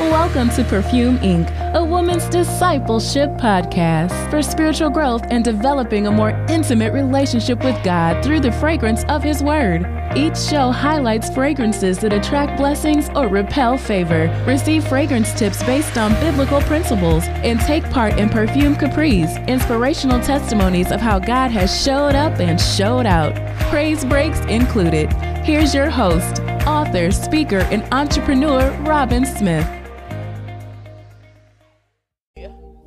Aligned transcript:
Welcome 0.00 0.50
to 0.50 0.64
Perfume 0.64 1.18
Inc., 1.18 1.48
a 1.72 1.84
woman's 1.84 2.28
discipleship 2.28 3.30
podcast 3.32 4.28
for 4.28 4.42
spiritual 4.42 4.90
growth 4.90 5.22
and 5.30 5.44
developing 5.44 6.08
a 6.08 6.10
more 6.10 6.30
intimate 6.48 6.92
relationship 6.92 7.62
with 7.62 7.80
God 7.84 8.24
through 8.24 8.40
the 8.40 8.50
fragrance 8.50 9.04
of 9.04 9.22
His 9.22 9.40
Word. 9.40 9.86
Each 10.16 10.36
show 10.36 10.72
highlights 10.72 11.30
fragrances 11.30 11.98
that 12.00 12.12
attract 12.12 12.58
blessings 12.58 13.08
or 13.14 13.28
repel 13.28 13.78
favor. 13.78 14.26
Receive 14.48 14.84
fragrance 14.84 15.32
tips 15.32 15.62
based 15.62 15.96
on 15.96 16.12
biblical 16.14 16.60
principles 16.62 17.22
and 17.26 17.60
take 17.60 17.88
part 17.90 18.18
in 18.18 18.28
Perfume 18.28 18.74
Capri's 18.74 19.36
inspirational 19.48 20.20
testimonies 20.20 20.90
of 20.90 21.00
how 21.00 21.20
God 21.20 21.52
has 21.52 21.84
showed 21.84 22.16
up 22.16 22.40
and 22.40 22.60
showed 22.60 23.06
out. 23.06 23.36
Praise 23.70 24.04
breaks 24.04 24.40
included. 24.46 25.12
Here's 25.44 25.72
your 25.72 25.88
host, 25.88 26.42
author, 26.66 27.12
speaker, 27.12 27.60
and 27.70 27.84
entrepreneur, 27.94 28.72
Robin 28.80 29.24
Smith. 29.24 29.83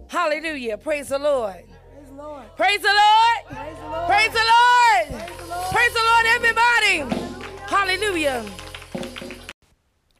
Hallelujah. 0.07 0.77
Praise 0.77 1.09
the 1.09 1.19
Lord. 1.19 1.55
Praise 1.55 2.07
the 2.07 2.13
Lord. 2.15 2.43
Praise 2.55 2.81
the 2.81 2.93
Lord. 2.93 3.45
Praise 3.47 3.77
the 3.77 3.89
Lord. 3.89 4.07
Praise 4.07 4.31
the 4.31 4.39
Lord. 4.39 5.07
Praise 5.09 5.37
the 5.37 5.45
Lord. 5.47 5.67
Praise 5.73 5.93
the 5.93 6.03
Lord, 6.05 6.25
everybody. 6.27 7.27
Hallelujah. 7.67 8.45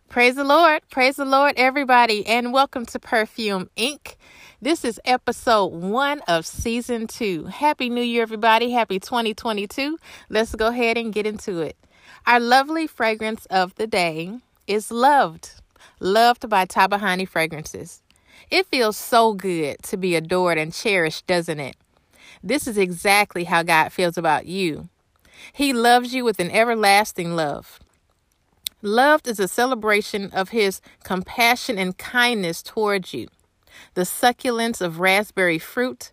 Praise 0.10 0.36
the 0.36 0.44
Lord. 0.44 0.82
Praise 0.90 1.16
the 1.16 1.26
Lord, 1.26 1.54
everybody, 1.58 2.26
and 2.26 2.52
welcome 2.52 2.86
to 2.88 3.00
Perfume 3.00 3.70
Inc. 3.78 4.16
This 4.62 4.84
is 4.84 5.00
episode 5.06 5.68
one 5.68 6.20
of 6.28 6.46
season 6.46 7.08
two. 7.08 7.46
Happy 7.46 7.90
New 7.90 8.02
Year, 8.02 8.24
everybody. 8.24 8.72
Happy 8.72 9.00
2022. 9.00 9.98
Let's 10.30 10.54
go 10.56 10.68
ahead 10.68 10.98
and 10.98 11.14
get 11.14 11.26
into 11.26 11.62
it. 11.62 11.78
Our 12.26 12.42
lovely 12.42 12.88
fragrance 12.88 13.46
of 13.46 13.76
the 13.76 13.88
day 13.88 14.40
is 14.66 14.92
Loved, 14.92 15.62
loved 16.02 16.50
by 16.50 16.66
Tabahani 16.66 17.28
Fragrances. 17.28 18.02
It 18.50 18.68
feels 18.68 18.98
so 18.98 19.34
good 19.34 19.82
to 19.84 19.98
be 19.98 20.16
adored 20.16 20.58
and 20.58 20.74
cherished, 20.74 21.28
doesn't 21.28 21.60
it? 21.60 21.76
This 22.44 22.68
is 22.68 22.78
exactly 22.78 23.46
how 23.46 23.64
God 23.64 23.92
feels 23.92 24.18
about 24.18 24.46
you. 24.46 24.90
He 25.54 25.74
loves 25.74 26.14
you 26.14 26.24
with 26.24 26.40
an 26.40 26.52
everlasting 26.52 27.36
love. 27.36 27.80
Loved 28.82 29.28
is 29.28 29.40
a 29.40 29.48
celebration 29.48 30.32
of 30.32 30.50
his 30.50 30.82
compassion 31.04 31.78
and 31.78 31.98
kindness 31.98 32.62
towards 32.62 33.14
you. 33.14 33.28
The 33.96 34.06
succulence 34.06 34.82
of 34.82 35.00
raspberry 35.00 35.60
fruit, 35.60 36.12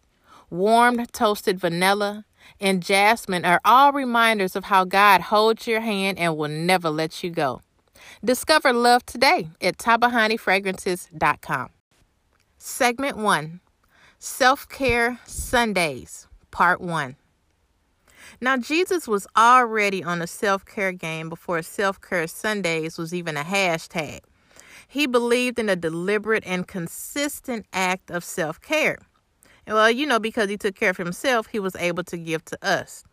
warmed 0.51 1.13
toasted 1.13 1.59
vanilla, 1.59 2.25
and 2.61 2.83
jasmine 2.83 3.45
are 3.45 3.61
all 3.65 3.93
reminders 3.93 4.57
of 4.57 4.65
how 4.65 4.85
God 4.85 5.23
holds 5.23 5.67
your 5.67 5.81
hand 5.81 6.19
and 6.19 6.37
will 6.37 6.49
never 6.49 6.91
let 6.91 7.23
you 7.23 7.31
go. 7.31 7.61
Discover 8.25 8.73
love 8.73 9.05
today 9.07 9.49
at 9.61 9.79
TabahaniFragrances.com. 9.79 11.71
Segment 12.67 13.19
1 13.19 13.61
Self 14.19 14.67
Care 14.71 15.21
Sundays, 15.27 16.27
Part 16.51 16.81
1. 16.81 17.15
Now, 18.41 18.57
Jesus 18.57 19.07
was 19.07 19.27
already 19.37 20.03
on 20.03 20.23
a 20.23 20.27
self 20.27 20.65
care 20.65 20.91
game 20.91 21.29
before 21.29 21.61
Self 21.61 22.01
Care 22.01 22.27
Sundays 22.27 22.97
was 22.97 23.13
even 23.13 23.37
a 23.37 23.43
hashtag. 23.43 24.21
He 24.89 25.07
believed 25.07 25.59
in 25.59 25.69
a 25.69 25.77
deliberate 25.77 26.43
and 26.47 26.67
consistent 26.67 27.67
act 27.75 28.11
of 28.11 28.25
self 28.25 28.59
care. 28.63 28.97
Well, 29.67 29.91
you 29.91 30.07
know, 30.07 30.19
because 30.19 30.49
he 30.49 30.57
took 30.57 30.75
care 30.75 30.91
of 30.91 30.97
himself, 30.97 31.49
he 31.49 31.61
was 31.61 31.77
able 31.77 32.05
to 32.05 32.17
give 32.17 32.47
to 32.47 32.59
us. 32.67 33.05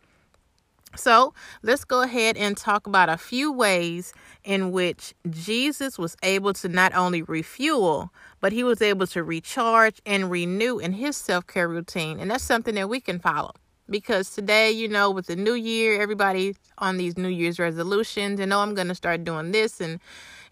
So 0.94 1.32
let's 1.62 1.84
go 1.84 2.02
ahead 2.02 2.36
and 2.36 2.56
talk 2.56 2.86
about 2.86 3.08
a 3.08 3.16
few 3.16 3.50
ways 3.50 4.12
in 4.44 4.72
which 4.72 5.14
Jesus 5.30 5.98
was 5.98 6.16
able 6.22 6.52
to 6.54 6.68
not 6.68 6.94
only 6.94 7.22
refuel, 7.22 8.12
but 8.40 8.52
he 8.52 8.62
was 8.62 8.82
able 8.82 9.06
to 9.08 9.22
recharge 9.22 10.02
and 10.04 10.30
renew 10.30 10.78
in 10.78 10.92
his 10.92 11.16
self 11.16 11.46
care 11.46 11.68
routine. 11.68 12.20
And 12.20 12.30
that's 12.30 12.44
something 12.44 12.74
that 12.74 12.88
we 12.88 13.00
can 13.00 13.18
follow. 13.18 13.52
Because 13.88 14.30
today, 14.30 14.70
you 14.70 14.86
know, 14.86 15.10
with 15.10 15.26
the 15.26 15.36
new 15.36 15.54
year, 15.54 16.00
everybody 16.00 16.56
on 16.78 16.98
these 16.98 17.18
New 17.18 17.28
Year's 17.28 17.58
resolutions, 17.58 18.38
and 18.38 18.52
oh, 18.52 18.60
I'm 18.60 18.74
going 18.74 18.88
to 18.88 18.94
start 18.94 19.24
doing 19.24 19.50
this. 19.50 19.80
And 19.80 19.98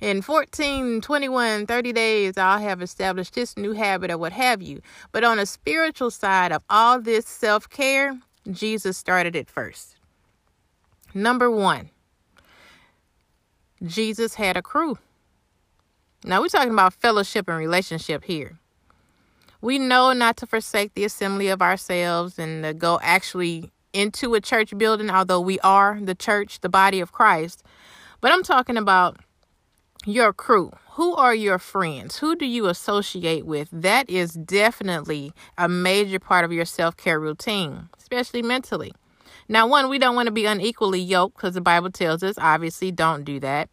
in 0.00 0.20
14, 0.20 1.00
21, 1.00 1.66
30 1.66 1.92
days, 1.92 2.36
I'll 2.36 2.58
have 2.58 2.82
established 2.82 3.34
this 3.34 3.56
new 3.56 3.72
habit 3.72 4.10
or 4.10 4.18
what 4.18 4.32
have 4.32 4.62
you. 4.62 4.80
But 5.12 5.24
on 5.24 5.38
a 5.38 5.46
spiritual 5.46 6.10
side 6.10 6.50
of 6.52 6.64
all 6.68 7.00
this 7.00 7.26
self 7.26 7.68
care, 7.68 8.18
Jesus 8.50 8.96
started 8.96 9.36
it 9.36 9.48
first. 9.48 9.99
Number 11.14 11.50
one, 11.50 11.90
Jesus 13.84 14.34
had 14.34 14.56
a 14.56 14.62
crew. 14.62 14.98
Now 16.24 16.40
we're 16.40 16.48
talking 16.48 16.72
about 16.72 16.94
fellowship 16.94 17.48
and 17.48 17.56
relationship 17.56 18.24
here. 18.24 18.58
We 19.62 19.78
know 19.78 20.12
not 20.12 20.36
to 20.38 20.46
forsake 20.46 20.94
the 20.94 21.04
assembly 21.04 21.48
of 21.48 21.60
ourselves 21.60 22.38
and 22.38 22.64
to 22.64 22.74
go 22.74 22.98
actually 23.02 23.70
into 23.92 24.34
a 24.34 24.40
church 24.40 24.76
building, 24.76 25.10
although 25.10 25.40
we 25.40 25.58
are 25.60 25.98
the 26.00 26.14
church, 26.14 26.60
the 26.60 26.68
body 26.68 27.00
of 27.00 27.12
Christ. 27.12 27.62
But 28.20 28.32
I'm 28.32 28.42
talking 28.42 28.76
about 28.76 29.18
your 30.06 30.32
crew. 30.32 30.72
Who 30.92 31.14
are 31.14 31.34
your 31.34 31.58
friends? 31.58 32.18
Who 32.18 32.36
do 32.36 32.46
you 32.46 32.66
associate 32.66 33.46
with? 33.46 33.68
That 33.72 34.08
is 34.08 34.32
definitely 34.32 35.32
a 35.58 35.68
major 35.68 36.18
part 36.18 36.44
of 36.44 36.52
your 36.52 36.64
self 36.64 36.96
care 36.96 37.18
routine, 37.18 37.88
especially 37.98 38.42
mentally. 38.42 38.92
Now, 39.50 39.66
one, 39.66 39.88
we 39.88 39.98
don't 39.98 40.14
want 40.14 40.26
to 40.26 40.32
be 40.32 40.46
unequally 40.46 41.00
yoked 41.00 41.36
because 41.36 41.54
the 41.54 41.60
Bible 41.60 41.90
tells 41.90 42.22
us, 42.22 42.36
obviously, 42.38 42.92
don't 42.92 43.24
do 43.24 43.40
that. 43.40 43.68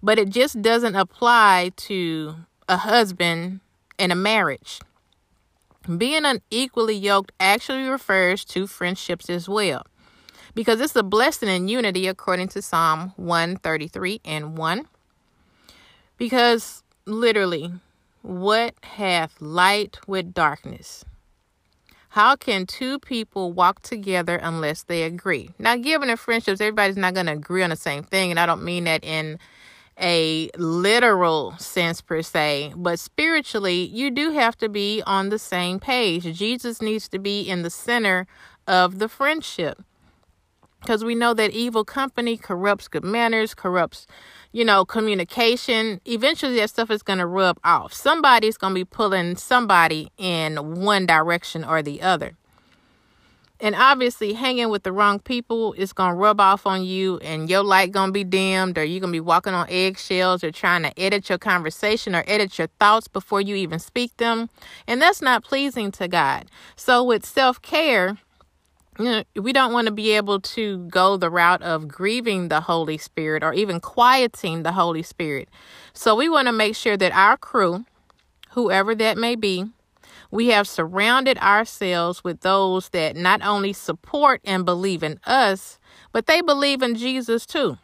But 0.00 0.16
it 0.20 0.28
just 0.28 0.62
doesn't 0.62 0.94
apply 0.94 1.72
to 1.76 2.36
a 2.68 2.76
husband 2.76 3.58
in 3.98 4.12
a 4.12 4.14
marriage. 4.14 4.78
Being 5.96 6.24
unequally 6.24 6.94
yoked 6.94 7.32
actually 7.40 7.88
refers 7.88 8.44
to 8.44 8.68
friendships 8.68 9.28
as 9.28 9.48
well, 9.48 9.84
because 10.54 10.80
it's 10.80 10.94
a 10.94 11.02
blessing 11.02 11.48
in 11.48 11.66
unity 11.66 12.06
according 12.06 12.48
to 12.50 12.62
Psalm 12.62 13.12
133 13.16 14.20
and 14.24 14.56
1. 14.56 14.86
Because 16.16 16.84
literally, 17.06 17.72
what 18.22 18.74
hath 18.84 19.40
light 19.40 19.98
with 20.06 20.32
darkness? 20.32 21.04
How 22.10 22.36
can 22.36 22.66
two 22.66 22.98
people 22.98 23.52
walk 23.52 23.82
together 23.82 24.36
unless 24.36 24.82
they 24.82 25.02
agree? 25.02 25.50
Now, 25.58 25.76
given 25.76 26.08
in 26.08 26.16
friendships, 26.16 26.60
everybody's 26.60 26.96
not 26.96 27.14
going 27.14 27.26
to 27.26 27.32
agree 27.32 27.62
on 27.62 27.70
the 27.70 27.76
same 27.76 28.02
thing, 28.02 28.30
and 28.30 28.40
I 28.40 28.46
don't 28.46 28.64
mean 28.64 28.84
that 28.84 29.04
in 29.04 29.38
a 30.00 30.48
literal 30.56 31.56
sense 31.58 32.00
per 32.00 32.22
se, 32.22 32.72
but 32.76 32.98
spiritually, 32.98 33.84
you 33.86 34.10
do 34.10 34.30
have 34.30 34.56
to 34.58 34.68
be 34.68 35.02
on 35.06 35.28
the 35.28 35.38
same 35.38 35.80
page. 35.80 36.24
Jesus 36.36 36.80
needs 36.80 37.08
to 37.08 37.18
be 37.18 37.42
in 37.42 37.62
the 37.62 37.70
center 37.70 38.26
of 38.66 39.00
the 39.00 39.08
friendship 39.08 39.82
because 40.80 41.04
we 41.04 41.14
know 41.14 41.34
that 41.34 41.50
evil 41.50 41.84
company 41.84 42.36
corrupts 42.36 42.88
good 42.88 43.04
manners, 43.04 43.54
corrupts, 43.54 44.06
you 44.52 44.64
know, 44.64 44.84
communication. 44.84 46.00
Eventually, 46.04 46.56
that 46.56 46.70
stuff 46.70 46.90
is 46.90 47.02
going 47.02 47.18
to 47.18 47.26
rub 47.26 47.58
off. 47.64 47.92
Somebody's 47.92 48.56
going 48.56 48.74
to 48.74 48.80
be 48.80 48.84
pulling 48.84 49.36
somebody 49.36 50.10
in 50.16 50.80
one 50.80 51.06
direction 51.06 51.64
or 51.64 51.82
the 51.82 52.02
other. 52.02 52.36
And 53.60 53.74
obviously, 53.74 54.34
hanging 54.34 54.68
with 54.68 54.84
the 54.84 54.92
wrong 54.92 55.18
people 55.18 55.72
is 55.72 55.92
going 55.92 56.12
to 56.12 56.16
rub 56.16 56.40
off 56.40 56.64
on 56.64 56.84
you, 56.84 57.18
and 57.18 57.50
your 57.50 57.64
light 57.64 57.90
going 57.90 58.10
to 58.10 58.12
be 58.12 58.22
dimmed, 58.22 58.78
or 58.78 58.84
you're 58.84 59.00
going 59.00 59.12
to 59.12 59.16
be 59.16 59.20
walking 59.20 59.52
on 59.52 59.66
eggshells, 59.68 60.44
or 60.44 60.52
trying 60.52 60.84
to 60.84 60.96
edit 60.98 61.28
your 61.28 61.38
conversation 61.38 62.14
or 62.14 62.22
edit 62.28 62.56
your 62.56 62.68
thoughts 62.78 63.08
before 63.08 63.40
you 63.40 63.56
even 63.56 63.80
speak 63.80 64.16
them. 64.18 64.48
And 64.86 65.02
that's 65.02 65.20
not 65.20 65.42
pleasing 65.42 65.90
to 65.92 66.06
God. 66.06 66.46
So, 66.76 67.02
with 67.02 67.26
self 67.26 67.60
care, 67.60 68.18
we 68.98 69.52
don't 69.52 69.72
want 69.72 69.86
to 69.86 69.92
be 69.92 70.12
able 70.12 70.40
to 70.40 70.78
go 70.88 71.16
the 71.16 71.30
route 71.30 71.62
of 71.62 71.88
grieving 71.88 72.48
the 72.48 72.62
Holy 72.62 72.98
Spirit 72.98 73.44
or 73.44 73.54
even 73.54 73.80
quieting 73.80 74.62
the 74.62 74.72
Holy 74.72 75.02
Spirit. 75.02 75.48
So, 75.92 76.14
we 76.14 76.28
want 76.28 76.48
to 76.48 76.52
make 76.52 76.74
sure 76.74 76.96
that 76.96 77.12
our 77.12 77.36
crew, 77.36 77.84
whoever 78.50 78.94
that 78.96 79.16
may 79.16 79.36
be, 79.36 79.66
we 80.30 80.48
have 80.48 80.68
surrounded 80.68 81.38
ourselves 81.38 82.22
with 82.22 82.40
those 82.40 82.90
that 82.90 83.16
not 83.16 83.40
only 83.42 83.72
support 83.72 84.40
and 84.44 84.64
believe 84.64 85.02
in 85.02 85.20
us, 85.26 85.78
but 86.12 86.26
they 86.26 86.42
believe 86.42 86.82
in 86.82 86.94
Jesus 86.94 87.46
too. 87.46 87.78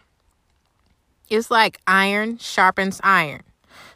It's 1.31 1.50
like 1.50 1.81
iron 1.87 2.38
sharpens 2.38 3.00
iron. 3.02 3.43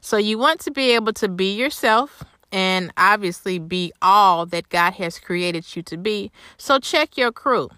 So 0.01 0.17
you 0.17 0.39
want 0.39 0.61
to 0.61 0.71
be 0.71 0.93
able 0.93 1.13
to 1.15 1.29
be 1.29 1.55
yourself 1.55 2.25
and 2.53 2.93
obviously 2.97 3.59
be 3.59 3.93
all 4.01 4.47
that 4.47 4.69
God 4.69 4.95
has 4.95 5.19
created 5.19 5.77
you 5.77 5.83
to 5.83 5.97
be. 5.97 6.31
So 6.57 6.79
check 6.79 7.17
your 7.17 7.33
crew. 7.33 7.71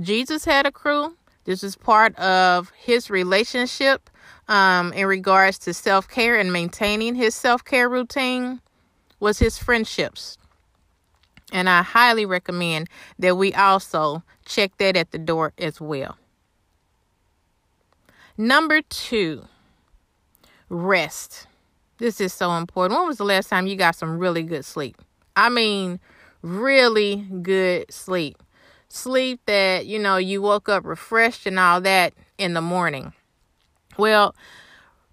Jesus 0.00 0.44
had 0.44 0.66
a 0.66 0.72
crew. 0.72 1.16
This 1.44 1.62
is 1.62 1.76
part 1.76 2.16
of 2.18 2.70
his 2.76 3.10
relationship 3.10 4.10
um, 4.48 4.92
in 4.92 5.06
regards 5.06 5.58
to 5.60 5.74
self 5.74 6.08
care 6.08 6.36
and 6.36 6.52
maintaining 6.52 7.14
his 7.14 7.34
self 7.34 7.64
care 7.64 7.88
routine 7.88 8.60
was 9.20 9.38
his 9.38 9.58
friendships. 9.58 10.38
And 11.52 11.68
I 11.68 11.82
highly 11.82 12.26
recommend 12.26 12.88
that 13.18 13.36
we 13.36 13.54
also 13.54 14.22
check 14.44 14.76
that 14.78 14.96
at 14.96 15.10
the 15.10 15.18
door 15.18 15.52
as 15.58 15.80
well. 15.80 16.16
Number 18.36 18.82
two, 18.82 19.46
rest. 20.68 21.47
This 21.98 22.20
is 22.20 22.32
so 22.32 22.52
important. 22.56 22.98
When 22.98 23.08
was 23.08 23.18
the 23.18 23.24
last 23.24 23.48
time 23.48 23.66
you 23.66 23.74
got 23.76 23.96
some 23.96 24.18
really 24.18 24.44
good 24.44 24.64
sleep? 24.64 24.96
I 25.36 25.48
mean, 25.48 25.98
really 26.42 27.26
good 27.42 27.92
sleep. 27.92 28.40
Sleep 28.88 29.40
that, 29.46 29.86
you 29.86 29.98
know, 29.98 30.16
you 30.16 30.40
woke 30.40 30.68
up 30.68 30.84
refreshed 30.84 31.46
and 31.46 31.58
all 31.58 31.80
that 31.80 32.14
in 32.38 32.54
the 32.54 32.60
morning. 32.60 33.12
Well, 33.96 34.34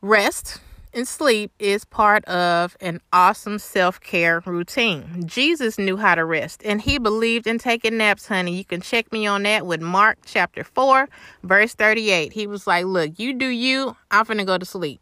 rest 0.01 0.59
and 0.93 1.07
sleep 1.07 1.51
is 1.59 1.85
part 1.85 2.23
of 2.25 2.77
an 2.79 3.01
awesome 3.11 3.57
self 3.57 3.99
care 3.99 4.41
routine. 4.45 5.23
Jesus 5.25 5.79
knew 5.79 5.97
how 5.97 6.13
to 6.13 6.23
rest 6.23 6.61
and 6.63 6.79
he 6.79 6.99
believed 6.99 7.47
in 7.47 7.57
taking 7.57 7.97
naps, 7.97 8.27
honey. 8.27 8.55
You 8.55 8.63
can 8.63 8.81
check 8.81 9.11
me 9.11 9.25
on 9.25 9.43
that 9.43 9.65
with 9.65 9.81
Mark 9.81 10.19
chapter 10.23 10.63
4, 10.63 11.09
verse 11.43 11.73
38. 11.73 12.31
He 12.31 12.45
was 12.45 12.67
like, 12.67 12.85
Look, 12.85 13.19
you 13.19 13.33
do 13.33 13.47
you, 13.47 13.97
I'm 14.11 14.25
to 14.25 14.45
go 14.45 14.59
to 14.59 14.65
sleep. 14.65 15.01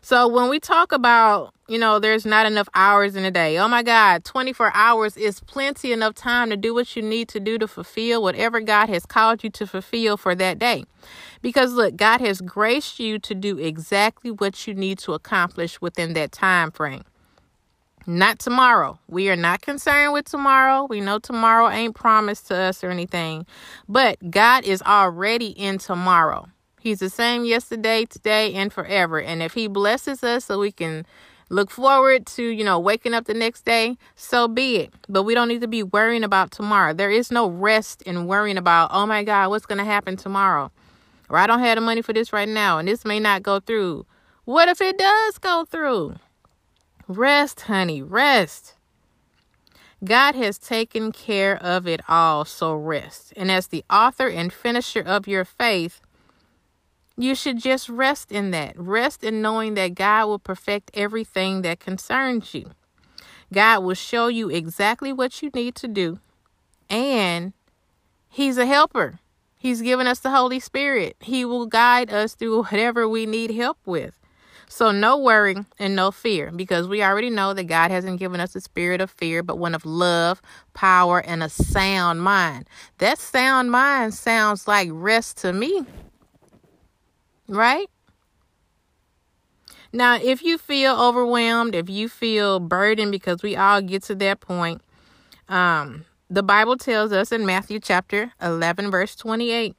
So 0.00 0.28
when 0.28 0.48
we 0.48 0.60
talk 0.60 0.92
about, 0.92 1.54
you 1.66 1.78
know, 1.78 1.98
there's 1.98 2.24
not 2.24 2.46
enough 2.46 2.68
hours 2.74 3.16
in 3.16 3.24
a 3.24 3.30
day, 3.30 3.58
oh 3.58 3.68
my 3.68 3.82
God, 3.82 4.24
24 4.24 4.72
hours 4.74 5.16
is 5.16 5.40
plenty 5.40 5.92
enough 5.92 6.14
time 6.14 6.50
to 6.50 6.56
do 6.56 6.72
what 6.72 6.94
you 6.96 7.02
need 7.02 7.28
to 7.30 7.40
do 7.40 7.58
to 7.58 7.68
fulfill 7.68 8.22
whatever 8.22 8.60
God 8.60 8.88
has 8.88 9.04
called 9.04 9.44
you 9.44 9.50
to 9.50 9.66
fulfill 9.66 10.16
for 10.16 10.34
that 10.34 10.58
day. 10.58 10.84
Because 11.42 11.72
look, 11.72 11.96
God 11.96 12.20
has 12.20 12.40
graced 12.40 13.00
you 13.00 13.18
to 13.20 13.34
do 13.34 13.58
exactly 13.58 14.30
what 14.30 14.66
you 14.66 14.74
need 14.74 14.98
to 15.00 15.12
accomplish 15.12 15.80
within 15.80 16.14
that 16.14 16.32
time 16.32 16.70
frame. 16.70 17.04
Not 18.06 18.38
tomorrow. 18.38 18.98
We 19.06 19.28
are 19.28 19.36
not 19.36 19.60
concerned 19.60 20.14
with 20.14 20.24
tomorrow. 20.24 20.86
We 20.88 21.02
know 21.02 21.18
tomorrow 21.18 21.68
ain't 21.68 21.94
promised 21.94 22.46
to 22.48 22.56
us 22.56 22.82
or 22.82 22.88
anything. 22.88 23.44
But 23.86 24.30
God 24.30 24.64
is 24.64 24.80
already 24.80 25.48
in 25.48 25.76
tomorrow. 25.76 26.48
He's 26.88 27.00
the 27.00 27.10
same 27.10 27.44
yesterday, 27.44 28.06
today, 28.06 28.54
and 28.54 28.72
forever. 28.72 29.20
And 29.20 29.42
if 29.42 29.52
He 29.52 29.66
blesses 29.66 30.24
us 30.24 30.46
so 30.46 30.58
we 30.58 30.72
can 30.72 31.04
look 31.50 31.70
forward 31.70 32.24
to, 32.28 32.42
you 32.42 32.64
know, 32.64 32.80
waking 32.80 33.12
up 33.12 33.26
the 33.26 33.34
next 33.34 33.66
day, 33.66 33.98
so 34.16 34.48
be 34.48 34.76
it. 34.76 34.94
But 35.06 35.24
we 35.24 35.34
don't 35.34 35.48
need 35.48 35.60
to 35.60 35.68
be 35.68 35.82
worrying 35.82 36.24
about 36.24 36.50
tomorrow. 36.50 36.94
There 36.94 37.10
is 37.10 37.30
no 37.30 37.46
rest 37.46 38.00
in 38.06 38.26
worrying 38.26 38.56
about, 38.56 38.88
oh 38.90 39.04
my 39.04 39.22
God, 39.22 39.50
what's 39.50 39.66
going 39.66 39.76
to 39.76 39.84
happen 39.84 40.16
tomorrow? 40.16 40.72
Or 41.28 41.36
I 41.36 41.46
don't 41.46 41.58
have 41.58 41.74
the 41.76 41.82
money 41.82 42.00
for 42.00 42.14
this 42.14 42.32
right 42.32 42.48
now 42.48 42.78
and 42.78 42.88
this 42.88 43.04
may 43.04 43.20
not 43.20 43.42
go 43.42 43.60
through. 43.60 44.06
What 44.46 44.70
if 44.70 44.80
it 44.80 44.96
does 44.96 45.36
go 45.36 45.66
through? 45.68 46.14
Rest, 47.06 47.60
honey, 47.60 48.00
rest. 48.00 48.76
God 50.02 50.34
has 50.36 50.58
taken 50.58 51.12
care 51.12 51.62
of 51.62 51.86
it 51.86 52.00
all, 52.08 52.46
so 52.46 52.74
rest. 52.74 53.34
And 53.36 53.50
as 53.50 53.66
the 53.66 53.84
author 53.90 54.30
and 54.30 54.50
finisher 54.50 55.02
of 55.02 55.28
your 55.28 55.44
faith, 55.44 56.00
you 57.18 57.34
should 57.34 57.58
just 57.58 57.88
rest 57.88 58.30
in 58.30 58.52
that. 58.52 58.78
Rest 58.78 59.24
in 59.24 59.42
knowing 59.42 59.74
that 59.74 59.96
God 59.96 60.26
will 60.26 60.38
perfect 60.38 60.92
everything 60.94 61.62
that 61.62 61.80
concerns 61.80 62.54
you. 62.54 62.70
God 63.52 63.80
will 63.80 63.94
show 63.94 64.28
you 64.28 64.48
exactly 64.48 65.12
what 65.12 65.42
you 65.42 65.50
need 65.52 65.74
to 65.76 65.88
do. 65.88 66.20
And 66.88 67.52
He's 68.28 68.56
a 68.56 68.66
helper. 68.66 69.18
He's 69.58 69.82
given 69.82 70.06
us 70.06 70.20
the 70.20 70.30
Holy 70.30 70.60
Spirit. 70.60 71.16
He 71.18 71.44
will 71.44 71.66
guide 71.66 72.12
us 72.12 72.34
through 72.34 72.62
whatever 72.70 73.08
we 73.08 73.26
need 73.26 73.50
help 73.50 73.78
with. 73.84 74.14
So, 74.70 74.92
no 74.92 75.16
worry 75.16 75.56
and 75.78 75.96
no 75.96 76.10
fear 76.10 76.52
because 76.54 76.86
we 76.86 77.02
already 77.02 77.30
know 77.30 77.54
that 77.54 77.64
God 77.64 77.90
hasn't 77.90 78.18
given 78.20 78.38
us 78.38 78.54
a 78.54 78.60
spirit 78.60 79.00
of 79.00 79.10
fear, 79.10 79.42
but 79.42 79.58
one 79.58 79.74
of 79.74 79.86
love, 79.86 80.42
power, 80.74 81.20
and 81.20 81.42
a 81.42 81.48
sound 81.48 82.20
mind. 82.20 82.68
That 82.98 83.18
sound 83.18 83.72
mind 83.72 84.12
sounds 84.12 84.68
like 84.68 84.90
rest 84.92 85.38
to 85.38 85.54
me. 85.54 85.86
Right? 87.48 87.88
Now, 89.92 90.16
if 90.16 90.42
you 90.42 90.58
feel 90.58 91.00
overwhelmed, 91.00 91.74
if 91.74 91.88
you 91.88 92.08
feel 92.08 92.60
burdened, 92.60 93.10
because 93.10 93.42
we 93.42 93.56
all 93.56 93.80
get 93.80 94.02
to 94.04 94.14
that 94.16 94.40
point, 94.40 94.82
um, 95.48 96.04
the 96.28 96.42
Bible 96.42 96.76
tells 96.76 97.10
us 97.10 97.32
in 97.32 97.46
Matthew 97.46 97.80
chapter 97.80 98.32
11, 98.42 98.90
verse 98.90 99.16
28 99.16 99.74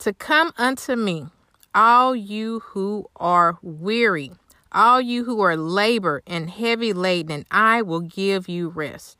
to 0.00 0.12
come 0.12 0.52
unto 0.56 0.94
me, 0.96 1.26
all 1.74 2.14
you 2.14 2.60
who 2.60 3.06
are 3.16 3.58
weary, 3.62 4.32
all 4.72 5.00
you 5.00 5.24
who 5.24 5.40
are 5.40 5.56
labor 5.56 6.22
and 6.26 6.50
heavy 6.50 6.92
laden, 6.92 7.32
and 7.32 7.46
I 7.50 7.82
will 7.82 8.00
give 8.00 8.48
you 8.48 8.68
rest. 8.68 9.16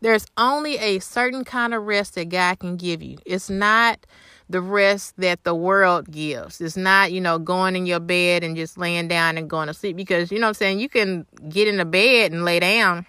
There's 0.00 0.26
only 0.36 0.76
a 0.76 0.98
certain 0.98 1.44
kind 1.44 1.72
of 1.72 1.84
rest 1.84 2.14
that 2.14 2.28
God 2.28 2.58
can 2.58 2.76
give 2.76 3.02
you. 3.02 3.18
It's 3.24 3.48
not 3.48 4.04
the 4.48 4.60
rest 4.60 5.14
that 5.18 5.42
the 5.44 5.54
world 5.54 6.10
gives. 6.10 6.60
It's 6.60 6.76
not, 6.76 7.12
you 7.12 7.20
know, 7.20 7.38
going 7.38 7.76
in 7.76 7.86
your 7.86 8.00
bed 8.00 8.44
and 8.44 8.56
just 8.56 8.76
laying 8.76 9.08
down 9.08 9.38
and 9.38 9.48
going 9.48 9.68
to 9.68 9.74
sleep 9.74 9.96
because, 9.96 10.30
you 10.30 10.38
know 10.38 10.48
I'm 10.48 10.54
saying, 10.54 10.80
you 10.80 10.88
can 10.88 11.26
get 11.48 11.66
in 11.66 11.78
the 11.78 11.84
bed 11.84 12.32
and 12.32 12.44
lay 12.44 12.60
down 12.60 13.06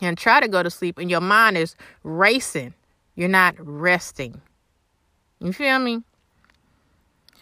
and 0.00 0.16
try 0.18 0.40
to 0.40 0.48
go 0.48 0.62
to 0.62 0.70
sleep 0.70 0.98
and 0.98 1.10
your 1.10 1.20
mind 1.20 1.56
is 1.56 1.76
racing. 2.02 2.74
You're 3.14 3.28
not 3.28 3.54
resting. 3.58 4.40
You 5.40 5.52
feel 5.52 5.78
me? 5.78 6.02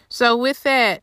So, 0.09 0.37
with 0.37 0.63
that, 0.63 1.03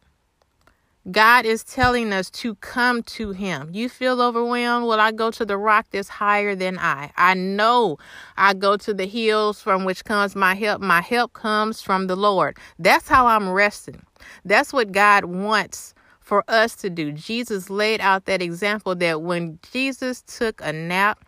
God 1.11 1.45
is 1.45 1.63
telling 1.63 2.11
us 2.11 2.31
to 2.31 2.55
come 2.55 3.03
to 3.03 3.29
Him. 3.31 3.69
You 3.71 3.89
feel 3.89 4.21
overwhelmed? 4.21 4.87
Well, 4.87 4.99
I 4.99 5.11
go 5.11 5.29
to 5.31 5.45
the 5.45 5.57
rock 5.57 5.85
that's 5.91 6.09
higher 6.09 6.55
than 6.55 6.79
I. 6.79 7.11
I 7.15 7.35
know 7.35 7.97
I 8.37 8.55
go 8.55 8.75
to 8.77 8.93
the 8.93 9.05
hills 9.05 9.61
from 9.61 9.85
which 9.85 10.03
comes 10.03 10.35
my 10.35 10.55
help. 10.55 10.81
My 10.81 11.01
help 11.01 11.33
comes 11.33 11.79
from 11.79 12.07
the 12.07 12.15
Lord. 12.15 12.57
That's 12.79 13.07
how 13.07 13.27
I'm 13.27 13.51
resting. 13.51 14.01
That's 14.45 14.73
what 14.73 14.91
God 14.91 15.25
wants 15.25 15.93
for 16.19 16.43
us 16.47 16.75
to 16.77 16.89
do. 16.89 17.11
Jesus 17.11 17.69
laid 17.69 18.01
out 18.01 18.25
that 18.25 18.41
example 18.41 18.95
that 18.95 19.21
when 19.21 19.59
Jesus 19.71 20.23
took 20.23 20.59
a 20.63 20.73
nap 20.73 21.23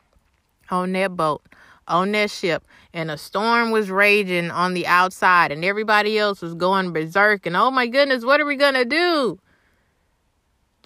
on 0.72 0.92
that 0.94 1.16
boat, 1.16 1.44
on 1.88 2.14
that 2.14 2.32
ship, 2.32 2.64
and 2.94 3.12
a 3.12 3.18
storm 3.18 3.70
was 3.70 3.92
raging 3.92 4.50
on 4.50 4.74
the 4.74 4.88
outside, 4.88 5.52
and 5.52 5.64
everybody 5.64 6.18
else 6.18 6.42
was 6.42 6.56
going 6.56 6.94
berserk, 6.94 7.46
and 7.46 7.56
oh 7.56 7.70
my 7.70 7.86
goodness, 7.86 8.26
what 8.26 8.42
are 8.42 8.46
we 8.46 8.56
going 8.56 8.74
to 8.74 8.84
do? 8.84 9.40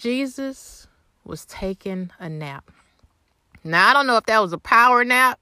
Jesus 0.02 0.88
was 1.24 1.46
taking 1.46 2.10
a 2.20 2.28
nap. 2.28 2.72
Now, 3.64 3.88
I 3.88 3.94
don't 3.94 4.08
know 4.08 4.18
if 4.18 4.26
that 4.26 4.42
was 4.42 4.52
a 4.52 4.58
power 4.58 5.06
nap 5.06 5.40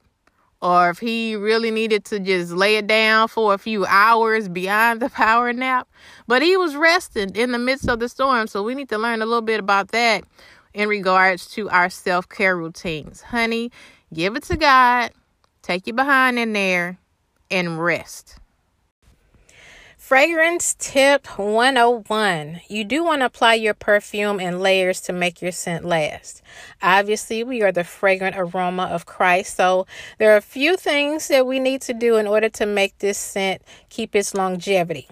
or 0.60 0.90
if 0.90 0.98
he 0.98 1.34
really 1.34 1.70
needed 1.70 2.04
to 2.04 2.20
just 2.20 2.52
lay 2.52 2.76
it 2.76 2.86
down 2.86 3.28
for 3.28 3.54
a 3.54 3.58
few 3.58 3.86
hours 3.86 4.50
beyond 4.50 5.00
the 5.00 5.08
power 5.24 5.54
nap, 5.54 5.88
but 6.28 6.42
he 6.42 6.58
was 6.58 6.76
resting 6.76 7.34
in 7.34 7.52
the 7.52 7.58
midst 7.58 7.88
of 7.88 8.00
the 8.00 8.08
storm. 8.10 8.48
So, 8.48 8.62
we 8.62 8.74
need 8.74 8.90
to 8.90 8.98
learn 8.98 9.22
a 9.22 9.26
little 9.26 9.40
bit 9.40 9.60
about 9.60 9.92
that 9.92 10.24
in 10.74 10.90
regards 10.90 11.46
to 11.52 11.70
our 11.70 11.88
self 11.88 12.28
care 12.28 12.54
routines. 12.54 13.22
Honey, 13.22 13.72
give 14.12 14.36
it 14.36 14.42
to 14.42 14.58
God, 14.58 15.12
take 15.62 15.86
you 15.86 15.94
behind 15.94 16.38
in 16.38 16.52
there, 16.52 16.98
and 17.50 17.82
rest. 17.82 18.39
Fragrance 20.10 20.74
tip 20.76 21.38
101. 21.38 22.62
You 22.66 22.82
do 22.82 23.04
want 23.04 23.20
to 23.20 23.26
apply 23.26 23.54
your 23.54 23.74
perfume 23.74 24.40
in 24.40 24.58
layers 24.58 25.00
to 25.02 25.12
make 25.12 25.40
your 25.40 25.52
scent 25.52 25.84
last. 25.84 26.42
Obviously, 26.82 27.44
we 27.44 27.62
are 27.62 27.70
the 27.70 27.84
fragrant 27.84 28.34
aroma 28.36 28.86
of 28.86 29.06
Christ, 29.06 29.54
so 29.54 29.86
there 30.18 30.34
are 30.34 30.36
a 30.36 30.42
few 30.42 30.76
things 30.76 31.28
that 31.28 31.46
we 31.46 31.60
need 31.60 31.80
to 31.82 31.94
do 31.94 32.16
in 32.16 32.26
order 32.26 32.48
to 32.48 32.66
make 32.66 32.98
this 32.98 33.18
scent 33.18 33.62
keep 33.88 34.16
its 34.16 34.34
longevity. 34.34 35.06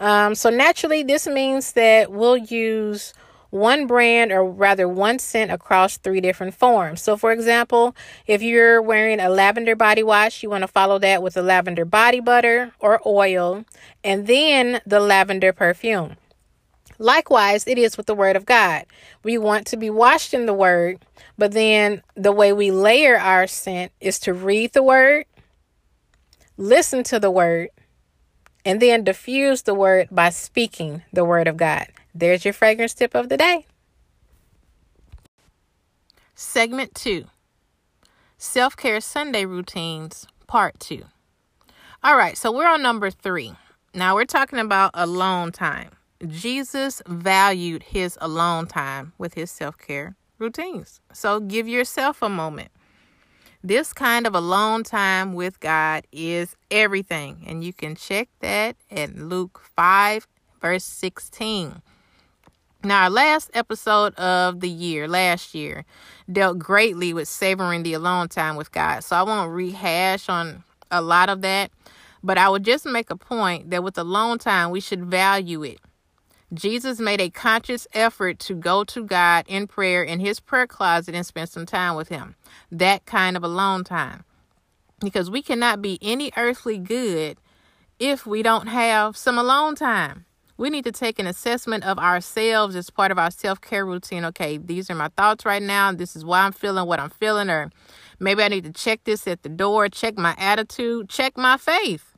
Um, 0.00 0.34
so, 0.34 0.50
naturally, 0.50 1.04
this 1.04 1.28
means 1.28 1.74
that 1.74 2.10
we'll 2.10 2.36
use 2.36 3.14
one 3.52 3.86
brand 3.86 4.32
or 4.32 4.42
rather 4.42 4.88
one 4.88 5.18
scent 5.18 5.50
across 5.50 5.98
three 5.98 6.22
different 6.22 6.54
forms. 6.54 7.02
So, 7.02 7.18
for 7.18 7.32
example, 7.32 7.94
if 8.26 8.40
you're 8.40 8.80
wearing 8.80 9.20
a 9.20 9.28
lavender 9.28 9.76
body 9.76 10.02
wash, 10.02 10.42
you 10.42 10.48
want 10.48 10.62
to 10.62 10.68
follow 10.68 10.98
that 11.00 11.22
with 11.22 11.36
a 11.36 11.42
lavender 11.42 11.84
body 11.84 12.18
butter 12.18 12.72
or 12.80 12.98
oil 13.04 13.66
and 14.02 14.26
then 14.26 14.80
the 14.86 15.00
lavender 15.00 15.52
perfume. 15.52 16.16
Likewise, 16.98 17.66
it 17.66 17.76
is 17.76 17.98
with 17.98 18.06
the 18.06 18.14
Word 18.14 18.36
of 18.36 18.46
God. 18.46 18.86
We 19.22 19.36
want 19.36 19.66
to 19.66 19.76
be 19.76 19.90
washed 19.90 20.32
in 20.32 20.46
the 20.46 20.54
Word, 20.54 21.04
but 21.36 21.52
then 21.52 22.02
the 22.14 22.32
way 22.32 22.54
we 22.54 22.70
layer 22.70 23.18
our 23.18 23.46
scent 23.46 23.92
is 24.00 24.18
to 24.20 24.32
read 24.32 24.72
the 24.72 24.82
Word, 24.82 25.26
listen 26.56 27.02
to 27.04 27.20
the 27.20 27.30
Word, 27.30 27.68
and 28.64 28.80
then 28.80 29.04
diffuse 29.04 29.62
the 29.62 29.74
Word 29.74 30.08
by 30.10 30.30
speaking 30.30 31.02
the 31.12 31.24
Word 31.24 31.48
of 31.48 31.58
God. 31.58 31.88
There's 32.14 32.44
your 32.44 32.54
fragrance 32.54 32.94
tip 32.94 33.14
of 33.14 33.28
the 33.28 33.36
day. 33.36 33.66
Segment 36.34 36.94
2 36.94 37.26
Self 38.36 38.76
Care 38.76 39.00
Sunday 39.00 39.44
Routines, 39.44 40.26
Part 40.46 40.78
2. 40.80 41.02
All 42.02 42.16
right, 42.16 42.36
so 42.36 42.50
we're 42.50 42.68
on 42.68 42.82
number 42.82 43.10
three. 43.10 43.54
Now 43.94 44.16
we're 44.16 44.24
talking 44.24 44.58
about 44.58 44.90
alone 44.94 45.52
time. 45.52 45.90
Jesus 46.26 47.00
valued 47.06 47.84
his 47.84 48.18
alone 48.20 48.66
time 48.66 49.12
with 49.18 49.34
his 49.34 49.50
self 49.50 49.78
care 49.78 50.16
routines. 50.38 51.00
So 51.12 51.40
give 51.40 51.68
yourself 51.68 52.20
a 52.20 52.28
moment. 52.28 52.72
This 53.62 53.92
kind 53.92 54.26
of 54.26 54.34
alone 54.34 54.82
time 54.82 55.34
with 55.34 55.60
God 55.60 56.04
is 56.10 56.56
everything. 56.70 57.44
And 57.46 57.62
you 57.62 57.72
can 57.72 57.94
check 57.94 58.28
that 58.40 58.76
at 58.90 59.16
Luke 59.16 59.62
5, 59.76 60.26
verse 60.60 60.84
16. 60.84 61.82
Now, 62.84 63.04
our 63.04 63.10
last 63.10 63.48
episode 63.54 64.12
of 64.16 64.58
the 64.58 64.68
year, 64.68 65.06
last 65.06 65.54
year, 65.54 65.84
dealt 66.30 66.58
greatly 66.58 67.12
with 67.14 67.28
savoring 67.28 67.84
the 67.84 67.92
alone 67.92 68.28
time 68.28 68.56
with 68.56 68.72
God. 68.72 69.04
So 69.04 69.14
I 69.14 69.22
won't 69.22 69.52
rehash 69.52 70.28
on 70.28 70.64
a 70.90 71.00
lot 71.00 71.28
of 71.28 71.42
that, 71.42 71.70
but 72.24 72.38
I 72.38 72.48
would 72.48 72.64
just 72.64 72.84
make 72.84 73.10
a 73.10 73.16
point 73.16 73.70
that 73.70 73.84
with 73.84 73.96
alone 73.96 74.38
time, 74.38 74.70
we 74.72 74.80
should 74.80 75.04
value 75.04 75.62
it. 75.62 75.78
Jesus 76.52 76.98
made 76.98 77.20
a 77.20 77.30
conscious 77.30 77.86
effort 77.92 78.40
to 78.40 78.54
go 78.54 78.82
to 78.84 79.04
God 79.04 79.44
in 79.46 79.68
prayer 79.68 80.02
in 80.02 80.18
his 80.18 80.40
prayer 80.40 80.66
closet 80.66 81.14
and 81.14 81.24
spend 81.24 81.50
some 81.50 81.64
time 81.64 81.94
with 81.94 82.08
him. 82.08 82.34
That 82.72 83.06
kind 83.06 83.36
of 83.36 83.44
alone 83.44 83.84
time. 83.84 84.24
Because 85.00 85.30
we 85.30 85.40
cannot 85.40 85.80
be 85.80 85.98
any 86.02 86.32
earthly 86.36 86.78
good 86.78 87.38
if 88.00 88.26
we 88.26 88.42
don't 88.42 88.66
have 88.66 89.16
some 89.16 89.38
alone 89.38 89.76
time. 89.76 90.26
We 90.62 90.70
need 90.70 90.84
to 90.84 90.92
take 90.92 91.18
an 91.18 91.26
assessment 91.26 91.82
of 91.82 91.98
ourselves 91.98 92.76
as 92.76 92.88
part 92.88 93.10
of 93.10 93.18
our 93.18 93.32
self 93.32 93.60
care 93.60 93.84
routine. 93.84 94.24
Okay, 94.26 94.58
these 94.58 94.88
are 94.92 94.94
my 94.94 95.08
thoughts 95.16 95.44
right 95.44 95.60
now. 95.60 95.90
This 95.90 96.14
is 96.14 96.24
why 96.24 96.42
I'm 96.42 96.52
feeling 96.52 96.86
what 96.86 97.00
I'm 97.00 97.10
feeling. 97.10 97.50
Or 97.50 97.72
maybe 98.20 98.44
I 98.44 98.48
need 98.48 98.62
to 98.62 98.72
check 98.72 99.02
this 99.02 99.26
at 99.26 99.42
the 99.42 99.48
door, 99.48 99.88
check 99.88 100.16
my 100.16 100.36
attitude, 100.38 101.08
check 101.08 101.36
my 101.36 101.56
faith. 101.56 102.16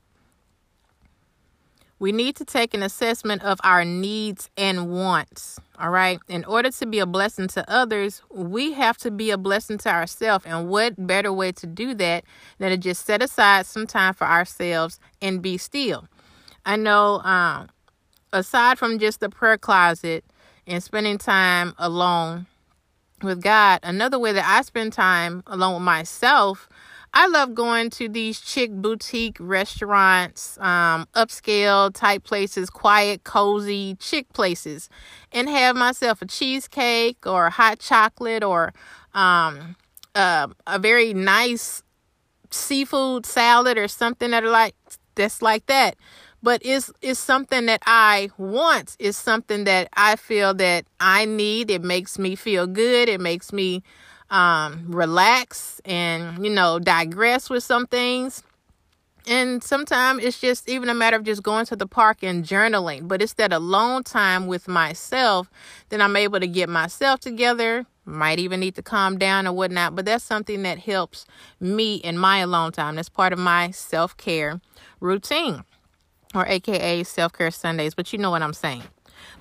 We 1.98 2.12
need 2.12 2.36
to 2.36 2.44
take 2.44 2.74
an 2.74 2.82
assessment 2.82 3.42
of 3.44 3.58
our 3.64 3.82
needs 3.82 4.50
and 4.58 4.90
wants. 4.90 5.58
All 5.78 5.88
right. 5.88 6.20
In 6.28 6.44
order 6.44 6.70
to 6.70 6.84
be 6.84 6.98
a 6.98 7.06
blessing 7.06 7.48
to 7.48 7.64
others, 7.66 8.20
we 8.30 8.74
have 8.74 8.98
to 8.98 9.10
be 9.10 9.30
a 9.30 9.38
blessing 9.38 9.78
to 9.78 9.88
ourselves. 9.88 10.44
And 10.44 10.68
what 10.68 11.06
better 11.06 11.32
way 11.32 11.52
to 11.52 11.66
do 11.66 11.94
that 11.94 12.24
than 12.58 12.72
to 12.72 12.76
just 12.76 13.06
set 13.06 13.22
aside 13.22 13.64
some 13.64 13.86
time 13.86 14.12
for 14.12 14.26
ourselves 14.26 15.00
and 15.22 15.40
be 15.40 15.56
still? 15.56 16.08
I 16.66 16.76
know, 16.76 17.20
um, 17.20 17.68
aside 18.35 18.79
from 18.79 18.99
just 18.99 19.21
the 19.21 19.31
prayer 19.31 19.57
closet 19.57 20.25
and 20.67 20.83
spending 20.83 21.19
time 21.19 21.75
alone 21.79 22.47
with 23.23 23.43
God, 23.43 23.81
another 23.83 24.19
way 24.19 24.33
that 24.33 24.45
I 24.47 24.62
spend 24.62 24.93
time 24.93 25.43
alone 25.47 25.75
with 25.75 25.83
myself 25.83 26.69
I 27.17 27.29
love 27.29 27.55
going 27.55 27.91
to 27.91 28.09
these 28.09 28.41
chick 28.41 28.73
boutique 28.73 29.37
restaurants, 29.38 30.59
um, 30.59 31.07
upscale 31.14 31.95
type 31.95 32.25
places, 32.25 32.71
quiet, 32.71 33.23
cozy 33.23 33.95
chick 34.00 34.33
places, 34.33 34.88
and 35.31 35.49
have 35.49 35.76
myself 35.76 36.23
a 36.23 36.26
cheesecake 36.26 37.25
or 37.25 37.47
a 37.47 37.50
hot 37.50 37.79
chocolate 37.79 38.43
or 38.43 38.75
um, 39.14 39.76
uh, 40.17 40.49
a 40.67 40.81
very 40.81 41.14
nice 41.14 41.85
seafood 42.50 43.26
salad 43.26 43.79
or 43.79 43.87
something 43.87 44.33
that 44.33 44.43
are 44.43 44.50
like 44.50 44.75
that's 45.14 45.41
like 45.41 45.67
that. 45.67 45.95
But 46.44 46.60
it's 46.62 46.92
it's 47.00 47.18
something 47.18 47.64
that 47.66 47.82
I 47.86 48.28
want. 48.36 48.98
It's 48.98 49.16
something 49.16 49.64
that 49.64 49.88
I 49.94 50.16
feel 50.16 50.52
that 50.52 50.84
I 51.00 51.24
need. 51.24 51.70
It 51.70 51.82
makes 51.82 52.18
me 52.18 52.36
feel 52.36 52.66
good. 52.66 53.08
It 53.08 53.18
makes 53.18 53.50
me 53.50 53.82
um, 54.28 54.84
relax 54.88 55.80
and, 55.86 56.44
you 56.44 56.52
know, 56.52 56.78
digress 56.78 57.48
with 57.48 57.64
some 57.64 57.86
things. 57.86 58.42
And 59.26 59.64
sometimes 59.64 60.22
it's 60.22 60.38
just 60.38 60.68
even 60.68 60.90
a 60.90 60.94
matter 60.94 61.16
of 61.16 61.24
just 61.24 61.42
going 61.42 61.64
to 61.64 61.76
the 61.76 61.86
park 61.86 62.22
and 62.22 62.44
journaling. 62.44 63.08
But 63.08 63.22
it's 63.22 63.32
that 63.34 63.50
alone 63.50 64.04
time 64.04 64.46
with 64.46 64.68
myself 64.68 65.48
that 65.88 66.02
I'm 66.02 66.14
able 66.14 66.40
to 66.40 66.46
get 66.46 66.68
myself 66.68 67.20
together. 67.20 67.86
Might 68.04 68.38
even 68.38 68.60
need 68.60 68.74
to 68.74 68.82
calm 68.82 69.16
down 69.16 69.46
or 69.46 69.54
whatnot. 69.54 69.94
But 69.94 70.04
that's 70.04 70.24
something 70.24 70.62
that 70.64 70.80
helps 70.80 71.24
me 71.58 71.94
in 71.96 72.18
my 72.18 72.40
alone 72.40 72.72
time. 72.72 72.96
That's 72.96 73.08
part 73.08 73.32
of 73.32 73.38
my 73.38 73.70
self 73.70 74.14
care 74.18 74.60
routine 75.00 75.64
or 76.35 76.47
AKA 76.47 77.05
self 77.05 77.33
care 77.33 77.50
Sundays. 77.50 77.95
But 77.95 78.12
you 78.12 78.19
know 78.19 78.31
what 78.31 78.43
I'm 78.43 78.53
saying. 78.53 78.83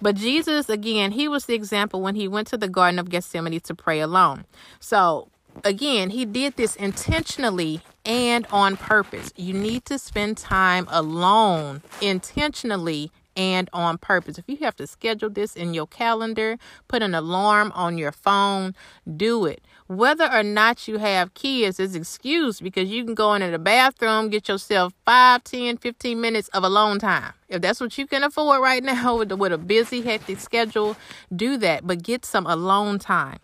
But 0.01 0.15
Jesus, 0.15 0.69
again, 0.69 1.11
he 1.11 1.27
was 1.27 1.45
the 1.45 1.53
example 1.53 2.01
when 2.01 2.15
he 2.15 2.27
went 2.27 2.47
to 2.49 2.57
the 2.57 2.67
Garden 2.67 2.99
of 2.99 3.09
Gethsemane 3.09 3.59
to 3.61 3.75
pray 3.75 3.99
alone. 3.99 4.45
So, 4.79 5.29
again, 5.63 6.09
he 6.09 6.25
did 6.25 6.55
this 6.55 6.75
intentionally 6.75 7.81
and 8.05 8.45
on 8.51 8.77
purpose. 8.77 9.31
You 9.35 9.53
need 9.53 9.85
to 9.85 9.97
spend 9.97 10.37
time 10.37 10.87
alone 10.89 11.81
intentionally 12.01 13.11
and 13.35 13.69
on 13.73 13.97
purpose. 13.97 14.37
If 14.37 14.45
you 14.47 14.57
have 14.57 14.75
to 14.77 14.87
schedule 14.87 15.29
this 15.29 15.55
in 15.55 15.73
your 15.73 15.87
calendar, 15.87 16.57
put 16.87 17.01
an 17.01 17.15
alarm 17.15 17.71
on 17.75 17.97
your 17.97 18.11
phone, 18.11 18.75
do 19.17 19.45
it. 19.45 19.61
Whether 19.87 20.31
or 20.31 20.43
not 20.43 20.87
you 20.87 20.97
have 20.97 21.33
kids 21.33 21.79
is 21.79 21.95
excuse 21.95 22.61
because 22.61 22.89
you 22.89 23.03
can 23.05 23.15
go 23.15 23.33
into 23.33 23.51
the 23.51 23.59
bathroom, 23.59 24.29
get 24.29 24.47
yourself 24.47 24.93
5, 25.05 25.43
10, 25.43 25.77
15 25.77 26.21
minutes 26.21 26.47
of 26.49 26.63
alone 26.63 26.99
time. 26.99 27.33
If 27.49 27.61
that's 27.61 27.79
what 27.79 27.97
you 27.97 28.07
can 28.07 28.23
afford 28.23 28.61
right 28.61 28.83
now 28.83 29.17
with, 29.17 29.31
with 29.33 29.51
a 29.51 29.57
busy, 29.57 30.01
hectic 30.01 30.39
schedule, 30.39 30.95
do 31.35 31.57
that. 31.57 31.85
But 31.85 32.03
get 32.03 32.25
some 32.25 32.47
alone 32.47 32.99
time. 32.99 33.39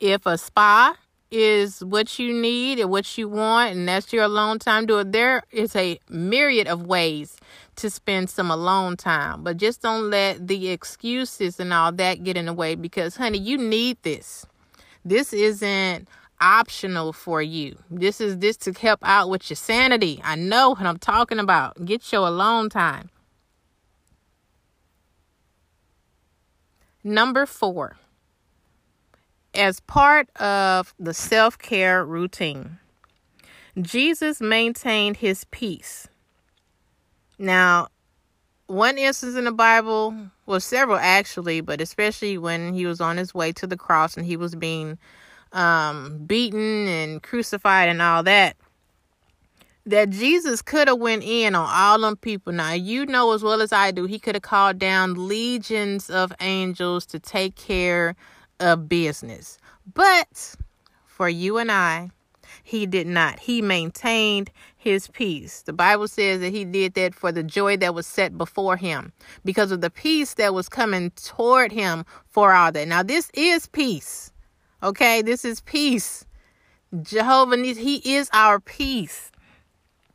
If 0.00 0.26
a 0.26 0.36
spa 0.38 0.96
is 1.30 1.82
what 1.84 2.18
you 2.18 2.32
need 2.32 2.78
and 2.78 2.90
what 2.90 3.18
you 3.18 3.28
want, 3.28 3.74
and 3.74 3.88
that's 3.88 4.12
your 4.12 4.24
alone 4.24 4.58
time, 4.58 4.86
do 4.86 4.98
it. 4.98 5.12
There 5.12 5.42
is 5.50 5.74
a 5.76 5.98
myriad 6.08 6.68
of 6.68 6.86
ways 6.86 7.36
to 7.76 7.90
spend 7.90 8.30
some 8.30 8.50
alone 8.50 8.96
time, 8.96 9.42
but 9.42 9.56
just 9.56 9.82
don't 9.82 10.10
let 10.10 10.46
the 10.46 10.70
excuses 10.70 11.58
and 11.58 11.72
all 11.72 11.92
that 11.92 12.24
get 12.24 12.36
in 12.36 12.46
the 12.46 12.52
way 12.52 12.74
because, 12.74 13.16
honey, 13.16 13.38
you 13.38 13.58
need 13.58 13.98
this. 14.02 14.46
This 15.04 15.32
isn't 15.32 16.08
optional 16.40 17.12
for 17.12 17.42
you. 17.42 17.76
This 17.90 18.20
is 18.20 18.38
this 18.38 18.56
to 18.58 18.72
help 18.72 19.00
out 19.02 19.28
with 19.28 19.48
your 19.50 19.56
sanity. 19.56 20.20
I 20.24 20.36
know 20.36 20.70
what 20.70 20.82
I'm 20.82 20.98
talking 20.98 21.38
about. 21.38 21.84
Get 21.84 22.12
your 22.12 22.26
alone 22.26 22.68
time. 22.68 23.10
Number 27.02 27.44
four, 27.44 27.96
as 29.54 29.80
part 29.80 30.34
of 30.36 30.94
the 30.98 31.12
self 31.12 31.58
care 31.58 32.04
routine, 32.04 32.78
Jesus 33.80 34.40
maintained 34.40 35.18
his 35.18 35.44
peace. 35.50 36.08
Now, 37.38 37.88
one 38.66 38.96
instance 38.96 39.36
in 39.36 39.44
the 39.44 39.52
Bible, 39.52 40.14
well, 40.46 40.60
several 40.60 40.98
actually, 40.98 41.60
but 41.60 41.80
especially 41.80 42.38
when 42.38 42.72
he 42.72 42.86
was 42.86 43.00
on 43.00 43.16
his 43.16 43.34
way 43.34 43.52
to 43.52 43.66
the 43.66 43.76
cross 43.76 44.16
and 44.16 44.24
he 44.24 44.36
was 44.36 44.54
being 44.54 44.98
um, 45.52 46.24
beaten 46.26 46.88
and 46.88 47.22
crucified 47.22 47.88
and 47.88 48.00
all 48.00 48.22
that, 48.22 48.56
that 49.86 50.10
Jesus 50.10 50.62
could 50.62 50.88
have 50.88 50.98
went 50.98 51.22
in 51.22 51.54
on 51.54 51.68
all 51.70 51.98
them 52.00 52.16
people. 52.16 52.52
Now, 52.52 52.72
you 52.72 53.04
know 53.04 53.32
as 53.32 53.42
well 53.42 53.60
as 53.60 53.72
I 53.72 53.90
do, 53.90 54.06
he 54.06 54.18
could 54.18 54.34
have 54.34 54.42
called 54.42 54.78
down 54.78 55.28
legions 55.28 56.08
of 56.08 56.32
angels 56.40 57.04
to 57.06 57.18
take 57.18 57.54
care 57.54 58.16
of 58.60 58.88
business. 58.88 59.58
But 59.92 60.56
for 61.06 61.28
you 61.28 61.58
and 61.58 61.70
I, 61.70 62.10
he 62.62 62.86
did 62.86 63.06
not. 63.06 63.40
He 63.40 63.60
maintained 63.60 64.50
his 64.84 65.08
peace. 65.08 65.62
The 65.62 65.72
Bible 65.72 66.06
says 66.06 66.40
that 66.40 66.52
he 66.52 66.64
did 66.64 66.94
that 66.94 67.14
for 67.14 67.32
the 67.32 67.42
joy 67.42 67.78
that 67.78 67.94
was 67.94 68.06
set 68.06 68.36
before 68.36 68.76
him, 68.76 69.12
because 69.44 69.72
of 69.72 69.80
the 69.80 69.90
peace 69.90 70.34
that 70.34 70.54
was 70.54 70.68
coming 70.68 71.10
toward 71.12 71.72
him 71.72 72.04
for 72.28 72.52
all 72.52 72.70
that. 72.70 72.86
Now, 72.86 73.02
this 73.02 73.30
is 73.32 73.66
peace. 73.66 74.30
Okay, 74.82 75.22
this 75.22 75.44
is 75.44 75.62
peace. 75.62 76.26
Jehovah, 77.02 77.56
he 77.56 77.96
is 78.14 78.28
our 78.34 78.60
peace. 78.60 79.32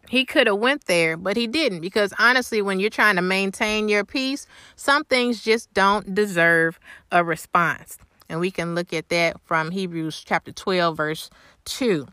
He 0.08 0.24
could 0.24 0.48
have 0.48 0.60
went 0.60 0.86
there, 0.86 1.18
but 1.18 1.36
he 1.36 1.48
didn't 1.48 1.82
because 1.82 2.14
honestly, 2.20 2.62
when 2.62 2.80
you're 2.80 2.90
trying 2.90 3.16
to 3.16 3.22
maintain 3.22 3.90
your 3.90 4.06
peace, 4.06 4.48
some 4.76 5.04
things 5.04 5.44
just 5.44 5.74
don't 5.74 6.14
deserve 6.16 6.80
a 7.12 7.24
response. 7.24 7.98
And 8.28 8.40
we 8.40 8.52
can 8.52 8.76
look 8.76 8.94
at 8.94 9.10
that 9.10 9.42
from 9.42 9.72
Hebrews 9.72 10.24
chapter 10.26 10.52
12 10.52 10.96
verse 10.96 11.30
2. 11.66 12.08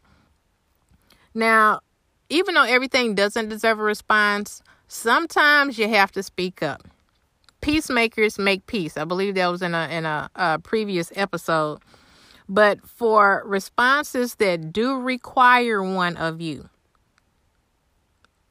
Now, 1.34 1.80
even 2.28 2.54
though 2.54 2.64
everything 2.64 3.14
doesn't 3.14 3.48
deserve 3.48 3.78
a 3.78 3.82
response, 3.82 4.62
sometimes 4.88 5.78
you 5.78 5.88
have 5.88 6.12
to 6.12 6.22
speak 6.22 6.62
up. 6.62 6.82
Peacemakers 7.60 8.38
make 8.38 8.66
peace. 8.66 8.96
I 8.96 9.04
believe 9.04 9.34
that 9.34 9.46
was 9.48 9.62
in 9.62 9.74
a 9.74 9.88
in 9.88 10.04
a, 10.04 10.30
a 10.34 10.58
previous 10.58 11.12
episode. 11.16 11.80
But 12.48 12.86
for 12.86 13.42
responses 13.44 14.36
that 14.36 14.72
do 14.72 15.00
require 15.00 15.82
one 15.82 16.16
of 16.16 16.40
you, 16.40 16.68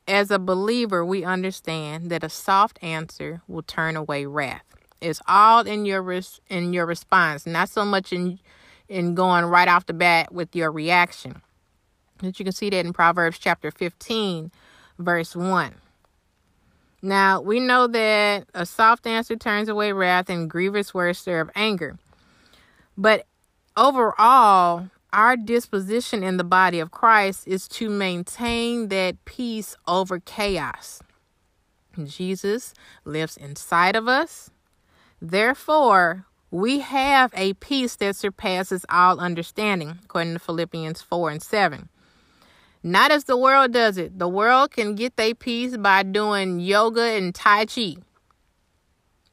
as 0.08 0.32
a 0.32 0.40
believer, 0.40 1.06
we 1.06 1.24
understand 1.24 2.10
that 2.12 2.24
a 2.24 2.30
soft 2.30 2.78
answer 2.82 3.42
will 3.48 3.64
turn 3.64 3.96
away 3.96 4.26
wrath. 4.26 4.64
It's 5.02 5.22
all 5.28 5.66
in 5.66 5.86
your 5.86 6.02
res- 6.02 6.42
in 6.50 6.74
your 6.74 6.86
response, 6.86 7.46
not 7.46 7.70
so 7.70 7.86
much 7.86 8.12
in 8.12 8.40
in 8.88 9.16
going 9.16 9.46
right 9.46 9.68
off 9.68 9.86
the 9.86 9.94
bat 9.94 10.34
with 10.34 10.56
your 10.56 10.72
reaction. 10.72 11.42
That 12.20 12.40
you 12.40 12.46
can 12.46 12.54
see 12.54 12.70
that 12.70 12.86
in 12.86 12.94
Proverbs 12.94 13.38
chapter 13.40 13.72
15, 13.72 14.52
verse 15.00 15.36
1. 15.36 15.76
Now, 17.02 17.42
we 17.42 17.60
know 17.60 17.88
that 17.88 18.48
a 18.54 18.66
soft 18.66 19.06
answer 19.06 19.36
turns 19.36 19.70
away 19.70 19.92
wrath 19.92 20.30
and 20.30 20.50
grievous 20.50 20.94
words 20.94 21.20
stir 21.20 21.42
up 21.42 21.52
anger. 21.56 21.98
But 22.98 23.28
overall, 23.78 24.90
our 25.14 25.38
disposition 25.38 26.24
in 26.24 26.38
the 26.38 26.44
body 26.44 26.80
of 26.80 26.92
Christ 26.92 27.48
is 27.48 27.68
to 27.70 27.90
maintain 27.90 28.88
that 28.88 29.24
peace 29.26 29.76
over 29.88 30.20
chaos. 30.20 31.02
Jesus 32.04 32.74
lives 33.06 33.38
inside 33.38 33.96
of 33.96 34.08
us. 34.08 34.50
Therefore, 35.22 36.26
we 36.52 36.80
have 36.80 37.32
a 37.36 37.54
peace 37.54 37.96
that 37.98 38.16
surpasses 38.16 38.86
all 38.90 39.20
understanding, 39.20 40.00
according 40.04 40.34
to 40.34 40.40
Philippians 40.40 41.02
4 41.02 41.30
and 41.30 41.44
7. 41.44 41.90
Not 42.86 43.10
as 43.10 43.24
the 43.24 43.36
world 43.36 43.74
does 43.74 43.98
it. 43.98 44.20
The 44.20 44.28
world 44.28 44.70
can 44.70 44.94
get 44.94 45.16
their 45.16 45.34
peace 45.34 45.76
by 45.76 46.04
doing 46.04 46.60
yoga 46.60 47.02
and 47.02 47.34
Tai 47.34 47.66
Chi. 47.66 47.96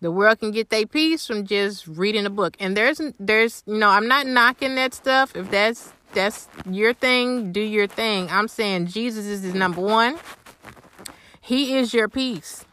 The 0.01 0.11
world 0.11 0.39
can 0.41 0.53
get 0.53 0.71
their 0.71 0.87
peace 0.87 1.27
from 1.27 1.45
just 1.45 1.87
reading 1.87 2.25
a 2.25 2.31
book. 2.31 2.57
And 2.59 2.75
there's 2.75 2.99
there's 3.21 3.63
you 3.67 3.77
know, 3.77 3.91
I'm 3.91 4.09
not 4.09 4.27
knocking 4.27 4.77
that 4.77 4.95
stuff. 4.95 5.37
If 5.37 5.51
that's 5.51 5.93
that's 6.15 6.49
your 6.65 6.95
thing, 6.95 7.53
do 7.53 7.61
your 7.61 7.87
thing. 7.87 8.31
I'm 8.31 8.49
saying 8.49 8.87
Jesus 8.87 9.27
is 9.27 9.53
number 9.53 9.83
one. 9.83 10.19
He 11.43 11.77
is 11.77 11.93
your 11.93 12.09
peace. 12.09 12.65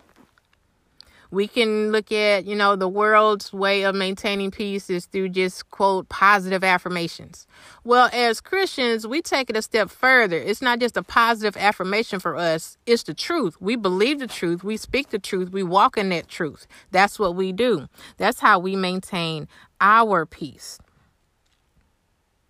We 1.32 1.48
can 1.48 1.92
look 1.92 2.12
at, 2.12 2.46
you 2.46 2.56
know, 2.56 2.76
the 2.76 2.88
world's 2.88 3.54
way 3.54 3.84
of 3.84 3.94
maintaining 3.94 4.50
peace 4.50 4.90
is 4.90 5.06
through 5.06 5.30
just 5.30 5.70
quote 5.70 6.10
positive 6.10 6.64
affirmations. 6.64 7.46
Well, 7.84 8.10
as 8.12 8.42
Christians, 8.42 9.06
we 9.06 9.22
take 9.22 9.50
it 9.50 9.58
a 9.58 9.62
step 9.62 9.92
further. 9.92 10.38
It's 10.38 10.62
not 10.62 10.80
just 10.80 10.98
a 10.98 11.04
positive 11.04 11.56
affirmation 11.56 12.20
for 12.20 12.36
us, 12.36 12.78
it's 12.86 13.04
the 13.04 13.14
truth. 13.14 13.58
We 13.62 13.76
believe 13.76 14.20
the 14.20 14.28
truth, 14.28 14.64
we 14.64 14.76
speak 14.78 15.10
the 15.10 15.20
truth, 15.20 15.52
we 15.52 15.62
walk 15.62 15.98
in 15.98 16.10
that 16.10 16.28
truth. 16.28 16.66
That's 16.92 17.20
what 17.20 17.36
we 17.36 17.52
do. 17.52 17.88
That's 18.18 18.40
how 18.40 18.58
we 18.58 18.76
maintain 18.76 19.48
our 19.80 20.26
peace. 20.26 20.80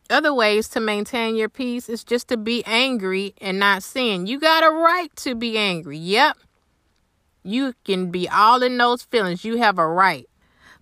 Other 0.09 0.33
ways 0.33 0.67
to 0.69 0.79
maintain 0.79 1.35
your 1.35 1.49
peace 1.49 1.87
is 1.87 2.03
just 2.03 2.29
to 2.29 2.37
be 2.37 2.63
angry 2.65 3.35
and 3.39 3.59
not 3.59 3.83
sin. 3.83 4.25
You 4.25 4.39
got 4.39 4.63
a 4.63 4.71
right 4.71 5.15
to 5.17 5.35
be 5.35 5.55
angry. 5.55 5.97
Yep. 5.97 6.37
You 7.43 7.73
can 7.85 8.11
be 8.11 8.27
all 8.27 8.61
in 8.63 8.77
those 8.77 9.03
feelings. 9.03 9.45
You 9.45 9.57
have 9.57 9.79
a 9.79 9.87
right, 9.87 10.27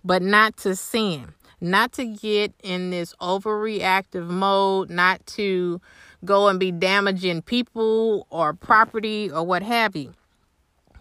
but 0.04 0.22
not 0.22 0.56
to 0.58 0.74
sin, 0.74 1.34
not 1.60 1.92
to 1.92 2.04
get 2.04 2.52
in 2.62 2.90
this 2.90 3.14
overreactive 3.20 4.28
mode, 4.28 4.90
not 4.90 5.24
to 5.26 5.80
go 6.24 6.48
and 6.48 6.58
be 6.58 6.72
damaging 6.72 7.42
people 7.42 8.26
or 8.30 8.52
property 8.52 9.30
or 9.30 9.44
what 9.44 9.62
have 9.62 9.94
you. 9.94 10.14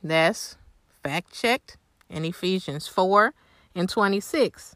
That's 0.03 0.57
fact 1.03 1.33
checked 1.33 1.77
in 2.09 2.23
Ephesians 2.23 2.87
4 2.87 3.33
and 3.75 3.89
26. 3.89 4.75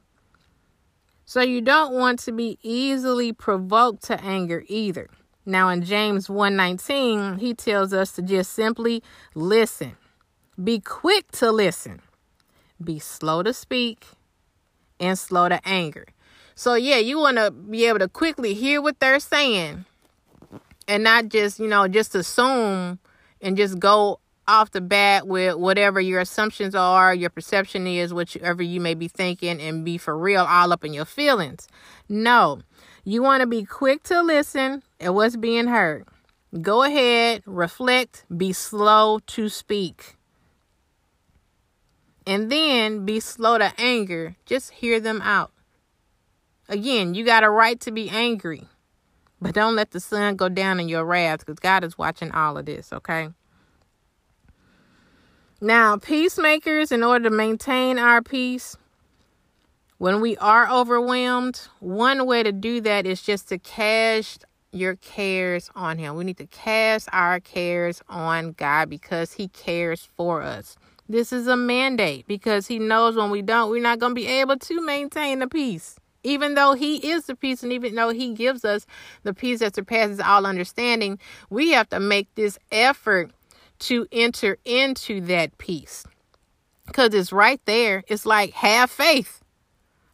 So 1.26 1.42
you 1.42 1.62
don't 1.62 1.94
want 1.94 2.20
to 2.22 2.32
be 2.32 2.58
easily 2.62 3.32
provoked 3.32 4.04
to 4.06 4.22
anger 4.22 4.64
either. 4.68 5.10
Now 5.46 5.70
in 5.70 5.84
James 5.84 6.28
1:19, 6.28 7.40
he 7.40 7.54
tells 7.54 7.94
us 7.94 8.12
to 8.14 8.22
just 8.22 8.52
simply 8.52 9.02
listen. 9.34 9.96
Be 10.62 10.80
quick 10.80 11.32
to 11.34 11.52
listen, 11.52 12.02
be 12.84 13.00
slow 13.00 13.42
to 13.42 13.54
speak, 13.54 14.06
and 15.00 15.18
slow 15.18 15.50
to 15.50 15.66
anger. 15.68 16.06
So, 16.56 16.76
yeah, 16.76 16.98
you 16.98 17.18
want 17.18 17.38
to 17.38 17.52
be 17.52 17.86
able 17.86 18.00
to 18.00 18.10
quickly 18.10 18.54
hear 18.54 18.82
what 18.82 19.00
they're 19.00 19.20
saying 19.20 19.86
and 20.88 21.04
not 21.04 21.30
just, 21.30 21.60
you 21.60 21.68
know, 21.68 21.88
just 21.88 22.14
assume 22.16 23.00
and 23.42 23.58
just 23.58 23.80
go 23.80 24.20
off 24.48 24.72
the 24.72 24.82
bat 24.82 25.26
with 25.26 25.56
whatever 25.56 26.02
your 26.02 26.20
assumptions 26.20 26.76
are, 26.76 27.16
your 27.16 27.30
perception 27.30 27.88
is, 27.88 28.14
whatever 28.14 28.62
you 28.62 28.82
may 28.82 28.94
be 28.94 29.08
thinking, 29.08 29.62
and 29.62 29.86
be 29.86 29.98
for 29.98 30.18
real 30.18 30.44
all 30.44 30.74
up 30.74 30.84
in 30.84 30.94
your 30.94 31.06
feelings. 31.06 31.68
No, 32.10 32.60
you 33.06 33.24
want 33.24 33.42
to 33.42 33.48
be 33.48 33.64
quick 33.64 34.04
to 34.04 34.22
listen 34.22 34.84
at 35.00 35.16
what's 35.16 35.38
being 35.38 35.68
heard. 35.68 36.06
Go 36.62 36.84
ahead, 36.84 37.44
reflect, 37.46 38.26
be 38.36 38.52
slow 38.52 39.20
to 39.28 39.48
speak. 39.48 40.18
And 42.26 42.52
then 42.52 43.06
be 43.06 43.20
slow 43.20 43.58
to 43.58 43.74
anger. 43.78 44.36
Just 44.46 44.72
hear 44.72 45.00
them 45.00 45.22
out. 45.22 45.52
Again, 46.70 47.14
you 47.14 47.26
got 47.26 47.44
a 47.44 47.50
right 47.50 47.80
to 47.82 47.92
be 47.92 48.10
angry. 48.10 48.68
But 49.42 49.56
don't 49.56 49.76
let 49.76 49.92
the 49.92 50.00
sun 50.00 50.36
go 50.36 50.50
down 50.50 50.80
in 50.80 50.88
your 50.88 51.04
wrath 51.04 51.40
because 51.40 51.60
God 51.60 51.84
is 51.84 51.98
watching 51.98 52.32
all 52.32 52.58
of 52.58 52.66
this, 52.66 52.94
okay? 52.94 53.30
Now, 55.60 55.98
peacemakers, 55.98 56.92
in 56.92 57.04
order 57.04 57.30
to 57.30 57.36
maintain 57.36 57.98
our 57.98 58.22
peace, 58.22 58.78
when 59.98 60.22
we 60.22 60.38
are 60.38 60.70
overwhelmed, 60.70 61.68
one 61.80 62.26
way 62.26 62.42
to 62.44 62.52
do 62.52 62.82
that 62.82 63.06
is 63.06 63.22
just 63.22 63.50
to 63.50 63.60
cast 63.60 64.46
your 64.72 64.96
cares 64.96 65.70
on 65.76 65.98
Him. 65.98 66.16
We 66.16 66.24
need 66.24 66.38
to 66.38 66.48
cast 66.48 67.10
our 67.12 67.40
cares 67.40 68.02
on 68.10 68.54
God 68.54 68.90
because 68.90 69.34
He 69.34 69.48
cares 69.48 70.10
for 70.16 70.42
us. 70.42 70.78
This 71.12 71.34
is 71.34 71.48
a 71.48 71.58
mandate 71.58 72.26
because 72.26 72.68
he 72.68 72.80
knows 72.80 73.18
when 73.18 73.32
we 73.32 73.42
don't, 73.42 73.70
we're 73.70 73.82
not 73.82 74.00
going 74.00 74.12
to 74.12 74.16
be 74.16 74.28
able 74.28 74.58
to 74.58 74.86
maintain 74.86 75.40
the 75.40 75.48
peace. 75.48 75.98
Even 76.24 76.54
though 76.54 76.74
he 76.74 77.12
is 77.12 77.26
the 77.26 77.36
peace 77.36 77.64
and 77.64 77.74
even 77.74 77.96
though 77.96 78.10
he 78.10 78.34
gives 78.34 78.64
us 78.64 78.86
the 79.24 79.34
peace 79.34 79.60
that 79.60 79.76
surpasses 79.76 80.22
all 80.22 80.46
understanding, 80.46 81.20
we 81.50 81.72
have 81.72 81.90
to 81.90 82.00
make 82.00 82.34
this 82.36 82.58
effort 82.72 83.32
to 83.80 84.08
enter 84.14 84.58
into 84.64 85.20
that 85.22 85.58
peace. 85.58 86.06
Because 86.88 87.14
it's 87.14 87.34
right 87.34 87.60
there. 87.66 88.06
It's 88.08 88.26
like 88.26 88.54
have 88.54 88.90
faith. 88.90 89.41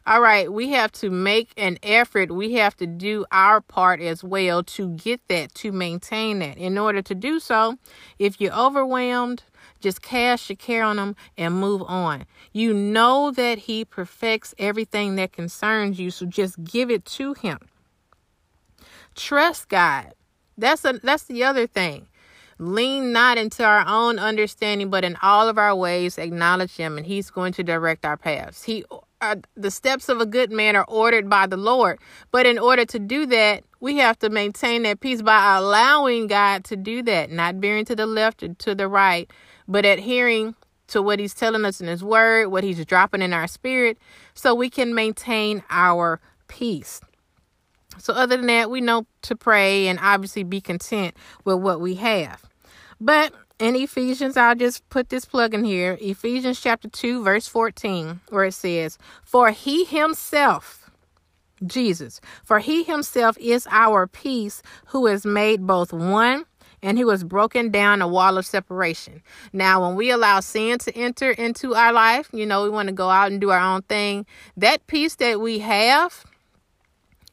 All 0.08 0.22
right, 0.22 0.50
we 0.50 0.70
have 0.70 0.90
to 0.92 1.10
make 1.10 1.52
an 1.58 1.78
effort. 1.82 2.32
We 2.32 2.54
have 2.54 2.74
to 2.78 2.86
do 2.86 3.26
our 3.30 3.60
part 3.60 4.00
as 4.00 4.24
well 4.24 4.62
to 4.62 4.88
get 4.88 5.20
that, 5.28 5.54
to 5.56 5.70
maintain 5.70 6.38
that. 6.38 6.56
In 6.56 6.78
order 6.78 7.02
to 7.02 7.14
do 7.14 7.38
so, 7.38 7.76
if 8.18 8.40
you're 8.40 8.54
overwhelmed, 8.54 9.42
just 9.80 10.00
cast 10.00 10.48
your 10.48 10.56
care 10.56 10.82
on 10.82 10.98
him 10.98 11.14
and 11.36 11.60
move 11.60 11.82
on. 11.82 12.24
You 12.54 12.72
know 12.72 13.30
that 13.32 13.58
he 13.58 13.84
perfects 13.84 14.54
everything 14.58 15.16
that 15.16 15.32
concerns 15.32 16.00
you, 16.00 16.10
so 16.10 16.24
just 16.24 16.64
give 16.64 16.90
it 16.90 17.04
to 17.04 17.34
him. 17.34 17.58
Trust 19.14 19.68
God. 19.68 20.14
That's 20.56 20.86
a 20.86 21.00
that's 21.02 21.24
the 21.24 21.44
other 21.44 21.66
thing. 21.66 22.06
Lean 22.58 23.12
not 23.12 23.36
into 23.36 23.62
our 23.62 23.84
own 23.86 24.18
understanding, 24.18 24.88
but 24.88 25.04
in 25.04 25.16
all 25.20 25.50
of 25.50 25.58
our 25.58 25.76
ways 25.76 26.16
acknowledge 26.16 26.76
him, 26.76 26.96
and 26.96 27.06
he's 27.06 27.28
going 27.28 27.52
to 27.52 27.62
direct 27.62 28.06
our 28.06 28.16
paths. 28.16 28.62
He 28.62 28.86
uh, 29.20 29.36
the 29.56 29.70
steps 29.70 30.08
of 30.08 30.20
a 30.20 30.26
good 30.26 30.50
man 30.50 30.76
are 30.76 30.84
ordered 30.88 31.28
by 31.28 31.46
the 31.46 31.56
Lord. 31.56 31.98
But 32.30 32.46
in 32.46 32.58
order 32.58 32.84
to 32.86 32.98
do 32.98 33.26
that, 33.26 33.64
we 33.80 33.96
have 33.96 34.18
to 34.20 34.30
maintain 34.30 34.82
that 34.84 35.00
peace 35.00 35.22
by 35.22 35.56
allowing 35.56 36.26
God 36.26 36.64
to 36.64 36.76
do 36.76 37.02
that, 37.04 37.30
not 37.30 37.56
veering 37.56 37.84
to 37.86 37.96
the 37.96 38.06
left 38.06 38.42
or 38.42 38.54
to 38.54 38.74
the 38.74 38.88
right, 38.88 39.30
but 39.66 39.84
adhering 39.84 40.54
to 40.88 41.02
what 41.02 41.18
he's 41.18 41.34
telling 41.34 41.64
us 41.64 41.80
in 41.80 41.86
his 41.86 42.02
word, 42.02 42.48
what 42.48 42.64
he's 42.64 42.84
dropping 42.84 43.22
in 43.22 43.32
our 43.32 43.46
spirit, 43.46 43.98
so 44.34 44.54
we 44.54 44.70
can 44.70 44.94
maintain 44.94 45.62
our 45.70 46.20
peace. 46.48 47.00
So, 47.98 48.12
other 48.14 48.36
than 48.36 48.46
that, 48.46 48.70
we 48.70 48.80
know 48.80 49.06
to 49.22 49.36
pray 49.36 49.88
and 49.88 49.98
obviously 50.00 50.44
be 50.44 50.60
content 50.60 51.16
with 51.44 51.58
what 51.58 51.80
we 51.80 51.96
have. 51.96 52.44
But 53.00 53.32
in 53.58 53.74
Ephesians, 53.76 54.36
I'll 54.36 54.54
just 54.54 54.88
put 54.88 55.08
this 55.08 55.24
plug 55.24 55.54
in 55.54 55.64
here 55.64 55.98
Ephesians 56.00 56.60
chapter 56.60 56.88
2, 56.88 57.22
verse 57.22 57.46
14, 57.48 58.20
where 58.30 58.44
it 58.44 58.54
says, 58.54 58.98
For 59.24 59.50
he 59.50 59.84
himself, 59.84 60.90
Jesus, 61.64 62.20
for 62.44 62.60
he 62.60 62.84
himself 62.84 63.36
is 63.38 63.66
our 63.70 64.06
peace, 64.06 64.62
who 64.86 65.06
has 65.06 65.26
made 65.26 65.66
both 65.66 65.92
one 65.92 66.44
and 66.82 66.96
he 66.96 67.04
was 67.04 67.24
broken 67.24 67.70
down 67.70 68.02
a 68.02 68.08
wall 68.08 68.38
of 68.38 68.46
separation. 68.46 69.22
Now, 69.52 69.84
when 69.84 69.96
we 69.96 70.10
allow 70.10 70.40
sin 70.40 70.78
to 70.80 70.96
enter 70.96 71.30
into 71.30 71.74
our 71.74 71.92
life, 71.92 72.28
you 72.32 72.46
know, 72.46 72.62
we 72.62 72.70
want 72.70 72.88
to 72.88 72.94
go 72.94 73.10
out 73.10 73.32
and 73.32 73.40
do 73.40 73.50
our 73.50 73.60
own 73.60 73.82
thing. 73.82 74.26
That 74.56 74.86
peace 74.86 75.16
that 75.16 75.40
we 75.40 75.58
have, 75.58 76.24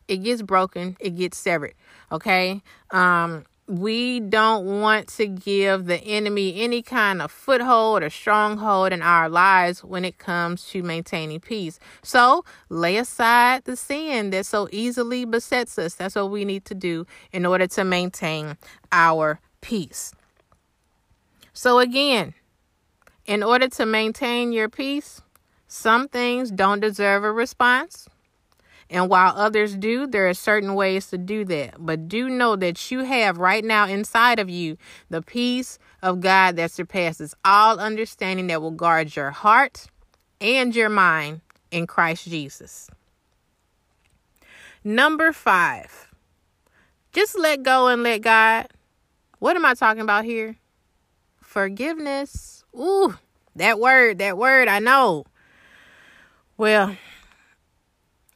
it 0.08 0.18
gets 0.24 0.42
broken, 0.42 0.98
it 1.00 1.12
gets 1.12 1.38
severed. 1.38 1.74
Okay. 2.12 2.62
Um, 2.92 3.46
we 3.68 4.20
don't 4.20 4.82
want 4.82 5.08
to 5.08 5.26
give 5.26 5.86
the 5.86 5.98
enemy 5.98 6.62
any 6.62 6.82
kind 6.82 7.22
of 7.22 7.32
foothold 7.32 8.04
or 8.04 8.10
stronghold 8.10 8.94
in 8.94 9.02
our 9.02 9.28
lives 9.28 9.84
when 9.84 10.06
it 10.06 10.20
comes 10.20 10.66
to 10.70 10.84
maintaining 10.84 11.40
peace. 11.40 11.80
So 12.04 12.46
lay 12.70 12.98
aside 12.98 13.64
the 13.64 13.76
sin 13.76 14.30
that 14.30 14.46
so 14.46 14.68
easily 14.72 15.26
besets 15.26 15.80
us. 15.80 15.96
That's 15.96 16.16
what 16.16 16.30
we 16.30 16.46
need 16.46 16.66
to 16.66 16.76
do 16.76 17.08
in 17.32 17.46
order 17.46 17.66
to 17.68 17.84
maintain 17.84 18.58
our 18.92 19.40
peace. 19.62 20.14
So, 21.54 21.80
again, 21.80 22.34
in 23.26 23.42
order 23.42 23.68
to 23.70 23.86
maintain 23.86 24.52
your 24.52 24.70
peace, 24.70 25.22
some 25.68 26.08
things 26.08 26.52
don't 26.52 26.82
deserve 26.82 27.24
a 27.24 27.32
response. 27.32 28.08
And 28.90 29.10
while 29.10 29.34
others 29.36 29.76
do, 29.76 30.06
there 30.06 30.28
are 30.28 30.34
certain 30.34 30.76
ways 30.76 31.08
to 31.08 31.18
do 31.18 31.44
that. 31.46 31.76
But 31.80 32.08
do 32.08 32.30
know 32.30 32.56
that 32.56 32.92
you 32.92 33.00
have 33.00 33.38
right 33.38 33.64
now 33.64 33.88
inside 33.88 34.40
of 34.40 34.50
you 34.50 34.78
the 35.10 35.22
peace 35.22 35.80
of 36.02 36.22
God 36.22 36.56
that 36.58 36.72
surpasses 36.72 37.36
all 37.44 37.80
understanding 37.80 38.48
that 38.48 38.62
will 38.62 38.72
guard 38.72 39.16
your 39.16 39.32
heart 39.32 39.88
and 40.40 40.76
your 40.76 40.90
mind 40.90 41.42
in 41.72 41.88
Christ 41.88 42.28
Jesus. 42.28 42.90
Number 44.84 45.34
five, 45.34 46.12
just 47.12 47.38
let 47.38 47.64
go 47.64 47.88
and 47.88 48.04
let 48.04 48.22
God. 48.22 48.68
What 49.40 49.56
am 49.56 49.66
I 49.66 49.74
talking 49.74 50.02
about 50.02 50.26
here? 50.26 50.58
Forgiveness. 51.42 52.64
Ooh, 52.76 53.16
that 53.56 53.80
word, 53.80 54.20
that 54.20 54.38
word, 54.38 54.68
I 54.68 54.78
know. 54.80 55.26
Well, 56.58 56.96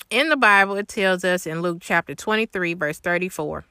in 0.10 0.30
the 0.30 0.38
Bible, 0.38 0.76
it 0.76 0.88
tells 0.88 1.24
us 1.24 1.46
in 1.46 1.62
Luke 1.62 1.78
chapter 1.82 2.16
23, 2.16 2.74
verse 2.74 3.00
34, 3.00 3.66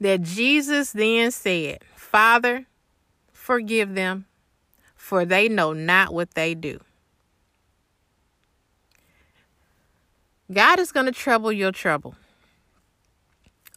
that 0.00 0.22
Jesus 0.22 0.92
then 0.92 1.30
said, 1.30 1.80
Father, 1.94 2.66
forgive 3.32 3.94
them, 3.94 4.26
for 4.94 5.24
they 5.24 5.48
know 5.48 5.72
not 5.72 6.12
what 6.14 6.34
they 6.34 6.54
do. 6.54 6.80
God 10.52 10.78
is 10.78 10.92
going 10.92 11.06
to 11.06 11.12
trouble 11.12 11.52
your 11.52 11.72
trouble. 11.72 12.14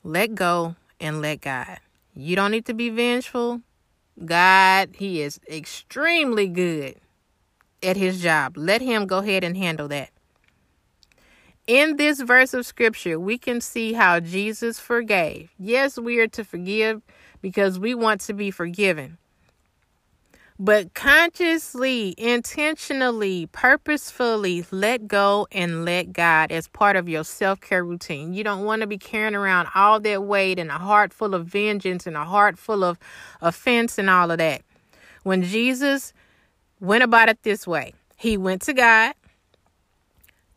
Let 0.03 0.35
go 0.35 0.75
and 0.99 1.21
let 1.21 1.41
God. 1.41 1.79
You 2.13 2.35
don't 2.35 2.51
need 2.51 2.65
to 2.65 2.73
be 2.73 2.89
vengeful. 2.89 3.61
God, 4.23 4.89
He 4.95 5.21
is 5.21 5.39
extremely 5.49 6.47
good 6.47 6.95
at 7.83 7.97
His 7.97 8.21
job. 8.21 8.57
Let 8.57 8.81
Him 8.81 9.05
go 9.05 9.19
ahead 9.19 9.43
and 9.43 9.55
handle 9.55 9.87
that. 9.89 10.09
In 11.67 11.97
this 11.97 12.21
verse 12.21 12.53
of 12.53 12.65
scripture, 12.65 13.19
we 13.19 13.37
can 13.37 13.61
see 13.61 13.93
how 13.93 14.19
Jesus 14.21 14.79
forgave. 14.79 15.51
Yes, 15.59 15.97
we 15.97 16.19
are 16.19 16.27
to 16.27 16.43
forgive 16.43 17.01
because 17.41 17.77
we 17.77 17.93
want 17.93 18.21
to 18.21 18.33
be 18.33 18.51
forgiven 18.51 19.17
but 20.59 20.95
consciously, 20.95 22.15
intentionally, 22.17 23.47
purposefully 23.51 24.65
let 24.71 25.07
go 25.07 25.47
and 25.51 25.85
let 25.85 26.13
God 26.13 26.51
as 26.51 26.67
part 26.67 26.95
of 26.95 27.07
your 27.07 27.23
self 27.23 27.61
care 27.61 27.83
routine. 27.83 28.33
You 28.33 28.43
don't 28.43 28.65
want 28.65 28.81
to 28.81 28.87
be 28.87 28.97
carrying 28.97 29.35
around 29.35 29.67
all 29.75 29.99
that 29.99 30.23
weight 30.23 30.57
and 30.57 30.71
a 30.71 30.79
heart 30.79 31.13
full 31.13 31.35
of 31.35 31.45
vengeance 31.45 32.07
and 32.07 32.17
a 32.17 32.25
heart 32.25 32.57
full 32.57 32.83
of 32.83 32.97
offense 33.39 33.99
and 33.99 34.09
all 34.09 34.31
of 34.31 34.39
that. 34.39 34.63
When 35.21 35.43
Jesus 35.43 36.11
went 36.79 37.03
about 37.03 37.29
it 37.29 37.43
this 37.43 37.67
way, 37.67 37.93
he 38.15 38.35
went 38.35 38.63
to 38.63 38.73
God. 38.73 39.13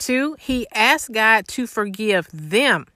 Two, 0.01 0.35
he 0.41 0.67
asked 0.73 1.13
God 1.13 1.47
to 1.49 1.67
forgive 1.67 2.27
them. 2.33 2.87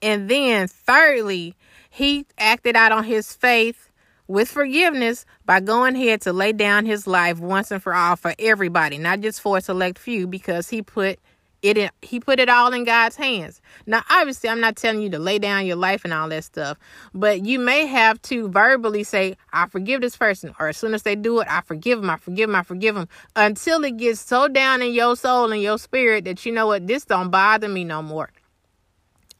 And 0.00 0.28
then, 0.28 0.66
thirdly, 0.66 1.54
he 1.90 2.26
acted 2.38 2.74
out 2.74 2.92
on 2.92 3.04
his 3.04 3.32
faith 3.34 3.90
with 4.26 4.48
forgiveness 4.48 5.26
by 5.44 5.60
going 5.60 5.94
ahead 5.94 6.22
to 6.22 6.32
lay 6.32 6.52
down 6.52 6.86
his 6.86 7.06
life 7.06 7.38
once 7.38 7.70
and 7.70 7.82
for 7.82 7.94
all 7.94 8.16
for 8.16 8.34
everybody, 8.38 8.96
not 8.96 9.20
just 9.20 9.42
for 9.42 9.58
a 9.58 9.60
select 9.60 9.98
few, 9.98 10.26
because 10.26 10.70
he 10.70 10.80
put 10.80 11.20
it 11.62 11.90
he 12.02 12.20
put 12.20 12.40
it 12.40 12.48
all 12.48 12.72
in 12.72 12.84
God's 12.84 13.16
hands. 13.16 13.60
Now, 13.86 14.02
obviously, 14.10 14.50
I'm 14.50 14.60
not 14.60 14.76
telling 14.76 15.00
you 15.00 15.10
to 15.10 15.18
lay 15.18 15.38
down 15.38 15.64
your 15.64 15.76
life 15.76 16.04
and 16.04 16.12
all 16.12 16.28
that 16.28 16.44
stuff, 16.44 16.78
but 17.14 17.46
you 17.46 17.58
may 17.58 17.86
have 17.86 18.20
to 18.22 18.48
verbally 18.48 19.04
say, 19.04 19.36
I 19.52 19.66
forgive 19.68 20.00
this 20.00 20.16
person, 20.16 20.54
or 20.58 20.68
as 20.68 20.76
soon 20.76 20.92
as 20.92 21.02
they 21.02 21.14
do 21.14 21.40
it, 21.40 21.46
I 21.48 21.60
forgive 21.60 22.00
them, 22.00 22.10
I 22.10 22.16
forgive 22.16 22.48
them, 22.48 22.56
I 22.56 22.62
forgive 22.62 22.94
them, 22.94 23.08
until 23.36 23.84
it 23.84 23.96
gets 23.96 24.20
so 24.20 24.48
down 24.48 24.82
in 24.82 24.92
your 24.92 25.16
soul 25.16 25.52
and 25.52 25.62
your 25.62 25.78
spirit 25.78 26.24
that 26.24 26.44
you 26.44 26.52
know 26.52 26.66
what, 26.66 26.86
this 26.86 27.04
don't 27.04 27.30
bother 27.30 27.68
me 27.68 27.84
no 27.84 28.02
more. 28.02 28.30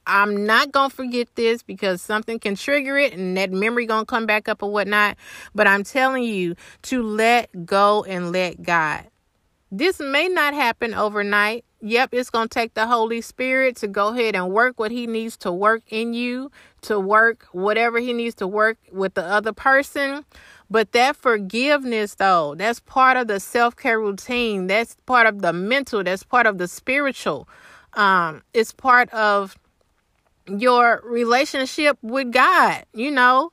I'm 0.06 0.46
not 0.46 0.72
gonna 0.72 0.90
forget 0.90 1.28
this 1.36 1.62
because 1.62 2.02
something 2.02 2.38
can 2.40 2.56
trigger 2.56 2.98
it 2.98 3.12
and 3.12 3.36
that 3.36 3.52
memory 3.52 3.86
gonna 3.86 4.04
come 4.04 4.26
back 4.26 4.48
up 4.48 4.62
or 4.62 4.70
whatnot. 4.70 5.16
But 5.54 5.68
I'm 5.68 5.84
telling 5.84 6.24
you 6.24 6.56
to 6.82 7.02
let 7.02 7.64
go 7.64 8.02
and 8.02 8.32
let 8.32 8.62
God. 8.62 9.06
This 9.70 10.00
may 10.00 10.28
not 10.28 10.54
happen 10.54 10.92
overnight. 10.92 11.64
Yep, 11.84 12.10
it's 12.12 12.30
gonna 12.30 12.46
take 12.46 12.74
the 12.74 12.86
Holy 12.86 13.20
Spirit 13.20 13.76
to 13.78 13.88
go 13.88 14.08
ahead 14.08 14.36
and 14.36 14.52
work 14.52 14.78
what 14.78 14.92
He 14.92 15.08
needs 15.08 15.36
to 15.38 15.50
work 15.50 15.82
in 15.88 16.14
you, 16.14 16.52
to 16.82 17.00
work 17.00 17.48
whatever 17.50 17.98
He 17.98 18.12
needs 18.12 18.36
to 18.36 18.46
work 18.46 18.78
with 18.92 19.14
the 19.14 19.24
other 19.24 19.52
person. 19.52 20.24
But 20.70 20.92
that 20.92 21.16
forgiveness, 21.16 22.14
though, 22.14 22.54
that's 22.54 22.78
part 22.78 23.16
of 23.16 23.26
the 23.26 23.40
self 23.40 23.74
care 23.74 23.98
routine. 23.98 24.68
That's 24.68 24.94
part 25.06 25.26
of 25.26 25.42
the 25.42 25.52
mental. 25.52 26.04
That's 26.04 26.22
part 26.22 26.46
of 26.46 26.58
the 26.58 26.68
spiritual. 26.68 27.48
Um, 27.94 28.42
it's 28.54 28.72
part 28.72 29.10
of 29.10 29.58
your 30.46 31.02
relationship 31.04 31.98
with 32.00 32.30
God. 32.30 32.84
You 32.94 33.10
know, 33.10 33.50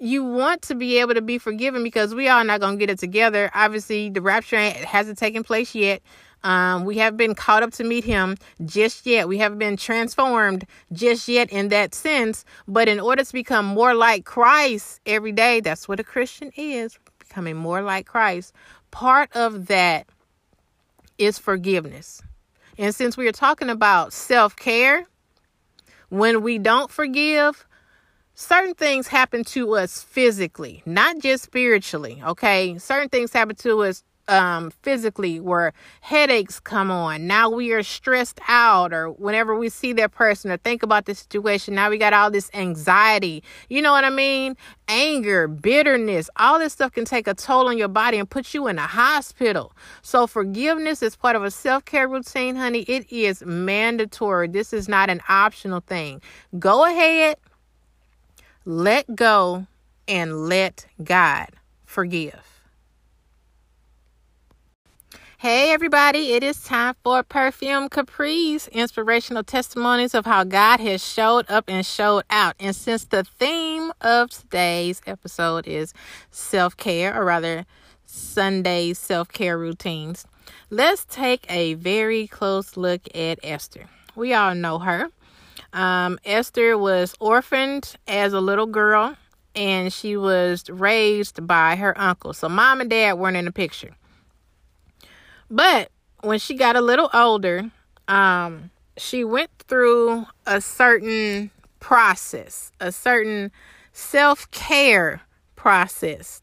you 0.00 0.24
want 0.24 0.62
to 0.62 0.74
be 0.74 0.98
able 0.98 1.14
to 1.14 1.22
be 1.22 1.38
forgiven 1.38 1.84
because 1.84 2.14
we 2.14 2.26
are 2.28 2.42
not 2.42 2.60
going 2.60 2.74
to 2.74 2.78
get 2.78 2.90
it 2.90 2.98
together. 2.98 3.50
Obviously, 3.54 4.10
the 4.10 4.20
rapture 4.20 4.58
hasn't 4.58 5.18
taken 5.18 5.44
place 5.44 5.72
yet. 5.74 6.02
Um, 6.44 6.84
we 6.84 6.98
haven't 6.98 7.16
been 7.16 7.34
caught 7.34 7.62
up 7.62 7.72
to 7.72 7.84
meet 7.84 8.04
him 8.04 8.36
just 8.64 9.06
yet. 9.06 9.26
We 9.26 9.38
haven't 9.38 9.58
been 9.58 9.78
transformed 9.78 10.66
just 10.92 11.26
yet 11.26 11.50
in 11.50 11.68
that 11.68 11.94
sense. 11.94 12.44
But 12.68 12.86
in 12.86 13.00
order 13.00 13.24
to 13.24 13.32
become 13.32 13.64
more 13.64 13.94
like 13.94 14.24
Christ 14.24 15.00
every 15.06 15.32
day, 15.32 15.60
that's 15.60 15.88
what 15.88 15.98
a 15.98 16.04
Christian 16.04 16.52
is 16.56 16.98
becoming 17.18 17.56
more 17.56 17.82
like 17.82 18.06
Christ. 18.06 18.52
Part 18.90 19.34
of 19.34 19.66
that 19.66 20.06
is 21.18 21.38
forgiveness. 21.38 22.22
And 22.76 22.94
since 22.94 23.16
we 23.16 23.26
are 23.26 23.32
talking 23.32 23.70
about 23.70 24.12
self 24.12 24.54
care, 24.54 25.06
when 26.10 26.42
we 26.42 26.58
don't 26.58 26.90
forgive, 26.90 27.66
certain 28.34 28.74
things 28.74 29.08
happen 29.08 29.44
to 29.44 29.76
us 29.76 30.02
physically, 30.02 30.82
not 30.84 31.18
just 31.18 31.44
spiritually, 31.44 32.22
okay? 32.24 32.76
Certain 32.78 33.08
things 33.08 33.32
happen 33.32 33.56
to 33.56 33.82
us 33.82 34.04
um 34.28 34.70
physically 34.82 35.40
where 35.40 35.72
headaches 36.00 36.60
come 36.60 36.90
on. 36.90 37.26
Now 37.26 37.50
we 37.50 37.72
are 37.72 37.82
stressed 37.82 38.40
out 38.48 38.92
or 38.92 39.10
whenever 39.10 39.56
we 39.56 39.68
see 39.68 39.92
that 39.94 40.12
person 40.12 40.50
or 40.50 40.56
think 40.56 40.82
about 40.82 41.04
the 41.06 41.14
situation 41.14 41.74
now 41.74 41.90
we 41.90 41.98
got 41.98 42.12
all 42.12 42.30
this 42.30 42.50
anxiety. 42.54 43.42
You 43.68 43.82
know 43.82 43.92
what 43.92 44.04
i 44.04 44.10
mean? 44.10 44.56
Anger 44.88 45.48
bitterness 45.48 46.30
all 46.36 46.58
this 46.58 46.72
stuff 46.72 46.92
can 46.92 47.04
take 47.04 47.26
a 47.26 47.34
toll 47.34 47.68
on 47.68 47.78
your 47.78 47.88
body 47.88 48.18
and 48.18 48.28
put 48.28 48.54
you 48.54 48.66
in 48.66 48.78
a 48.78 48.86
hospital. 48.86 49.72
So 50.02 50.26
forgiveness 50.26 51.02
is 51.02 51.16
part 51.16 51.36
of 51.36 51.44
a 51.44 51.50
self-care 51.50 52.08
routine 52.08 52.56
honey. 52.56 52.80
It 52.82 53.10
is 53.10 53.42
mandatory. 53.44 54.48
This 54.48 54.72
is 54.72 54.88
not 54.88 55.10
an 55.10 55.20
optional 55.28 55.80
thing. 55.80 56.22
Go 56.58 56.84
ahead 56.84 57.36
let 58.64 59.14
go 59.14 59.66
and 60.08 60.48
let 60.48 60.86
god 61.02 61.48
forgive 61.84 62.53
Hey, 65.44 65.72
everybody, 65.72 66.32
it 66.32 66.42
is 66.42 66.62
time 66.62 66.94
for 67.04 67.22
Perfume 67.22 67.90
Caprice 67.90 68.66
inspirational 68.68 69.42
testimonies 69.44 70.14
of 70.14 70.24
how 70.24 70.42
God 70.42 70.80
has 70.80 71.06
showed 71.06 71.44
up 71.50 71.66
and 71.68 71.84
showed 71.84 72.22
out. 72.30 72.54
And 72.58 72.74
since 72.74 73.04
the 73.04 73.24
theme 73.24 73.92
of 74.00 74.30
today's 74.30 75.02
episode 75.06 75.68
is 75.68 75.92
self 76.30 76.78
care, 76.78 77.14
or 77.14 77.26
rather, 77.26 77.66
Sunday 78.06 78.94
self 78.94 79.28
care 79.28 79.58
routines, 79.58 80.26
let's 80.70 81.04
take 81.04 81.44
a 81.50 81.74
very 81.74 82.26
close 82.26 82.78
look 82.78 83.02
at 83.14 83.38
Esther. 83.42 83.84
We 84.16 84.32
all 84.32 84.54
know 84.54 84.78
her. 84.78 85.10
Um, 85.74 86.18
Esther 86.24 86.78
was 86.78 87.14
orphaned 87.20 87.96
as 88.08 88.32
a 88.32 88.40
little 88.40 88.64
girl 88.64 89.14
and 89.54 89.92
she 89.92 90.16
was 90.16 90.70
raised 90.70 91.46
by 91.46 91.76
her 91.76 91.92
uncle. 92.00 92.32
So, 92.32 92.48
mom 92.48 92.80
and 92.80 92.88
dad 92.88 93.18
weren't 93.18 93.36
in 93.36 93.44
the 93.44 93.52
picture. 93.52 93.94
But 95.54 95.92
when 96.22 96.40
she 96.40 96.54
got 96.54 96.74
a 96.74 96.80
little 96.80 97.08
older, 97.14 97.70
um, 98.08 98.72
she 98.96 99.22
went 99.22 99.50
through 99.68 100.26
a 100.46 100.60
certain 100.60 101.52
process, 101.78 102.72
a 102.80 102.90
certain 102.90 103.52
self 103.92 104.50
care 104.50 105.22
process. 105.54 106.40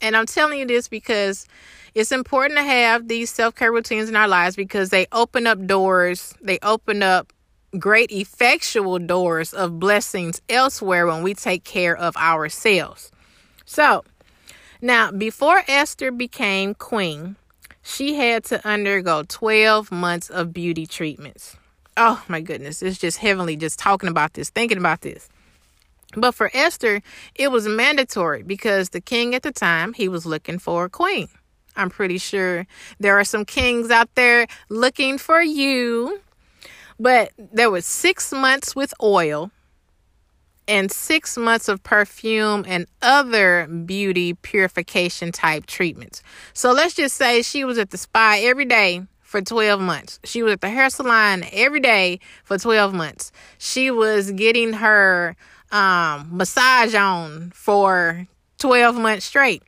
And 0.00 0.16
I'm 0.16 0.26
telling 0.26 0.60
you 0.60 0.66
this 0.66 0.86
because 0.86 1.48
it's 1.92 2.12
important 2.12 2.56
to 2.56 2.62
have 2.62 3.08
these 3.08 3.30
self 3.30 3.56
care 3.56 3.72
routines 3.72 4.08
in 4.08 4.14
our 4.14 4.28
lives 4.28 4.54
because 4.54 4.90
they 4.90 5.06
open 5.10 5.48
up 5.48 5.66
doors, 5.66 6.34
they 6.40 6.60
open 6.62 7.02
up 7.02 7.32
great 7.80 8.12
effectual 8.12 9.00
doors 9.00 9.52
of 9.52 9.80
blessings 9.80 10.40
elsewhere 10.48 11.04
when 11.08 11.24
we 11.24 11.34
take 11.34 11.64
care 11.64 11.96
of 11.96 12.16
ourselves. 12.16 13.10
So, 13.64 14.04
now 14.80 15.10
before 15.10 15.64
Esther 15.66 16.12
became 16.12 16.74
queen, 16.74 17.34
she 17.82 18.14
had 18.14 18.44
to 18.44 18.66
undergo 18.66 19.24
12 19.26 19.90
months 19.92 20.30
of 20.30 20.52
beauty 20.52 20.86
treatments. 20.86 21.56
Oh 21.96 22.22
my 22.28 22.40
goodness, 22.40 22.82
it's 22.82 22.98
just 22.98 23.18
heavenly 23.18 23.56
just 23.56 23.78
talking 23.78 24.08
about 24.08 24.34
this, 24.34 24.50
thinking 24.50 24.78
about 24.78 25.02
this. 25.02 25.28
But 26.16 26.32
for 26.32 26.50
Esther, 26.54 27.02
it 27.34 27.50
was 27.50 27.66
mandatory 27.66 28.42
because 28.42 28.90
the 28.90 29.00
king 29.00 29.34
at 29.34 29.42
the 29.42 29.52
time, 29.52 29.92
he 29.94 30.08
was 30.08 30.26
looking 30.26 30.58
for 30.58 30.84
a 30.84 30.90
queen. 30.90 31.28
I'm 31.74 31.90
pretty 31.90 32.18
sure 32.18 32.66
there 33.00 33.18
are 33.18 33.24
some 33.24 33.44
kings 33.44 33.90
out 33.90 34.14
there 34.14 34.46
looking 34.68 35.16
for 35.18 35.40
you. 35.40 36.20
But 37.00 37.32
there 37.38 37.70
was 37.70 37.86
6 37.86 38.32
months 38.32 38.76
with 38.76 38.92
oil 39.02 39.50
and 40.68 40.90
six 40.90 41.36
months 41.36 41.68
of 41.68 41.82
perfume 41.82 42.64
and 42.66 42.86
other 43.00 43.66
beauty 43.66 44.34
purification 44.34 45.32
type 45.32 45.66
treatments. 45.66 46.22
So 46.52 46.72
let's 46.72 46.94
just 46.94 47.16
say 47.16 47.42
she 47.42 47.64
was 47.64 47.78
at 47.78 47.90
the 47.90 47.98
spa 47.98 48.36
every 48.38 48.64
day 48.64 49.02
for 49.20 49.40
12 49.40 49.80
months. 49.80 50.20
She 50.24 50.42
was 50.42 50.52
at 50.52 50.60
the 50.60 50.68
hair 50.68 50.90
salon 50.90 51.44
every 51.52 51.80
day 51.80 52.20
for 52.44 52.58
12 52.58 52.94
months. 52.94 53.32
She 53.58 53.90
was 53.90 54.30
getting 54.32 54.74
her 54.74 55.34
um, 55.70 56.28
massage 56.30 56.94
on 56.94 57.50
for 57.54 58.26
12 58.58 58.96
months 58.96 59.24
straight. 59.24 59.62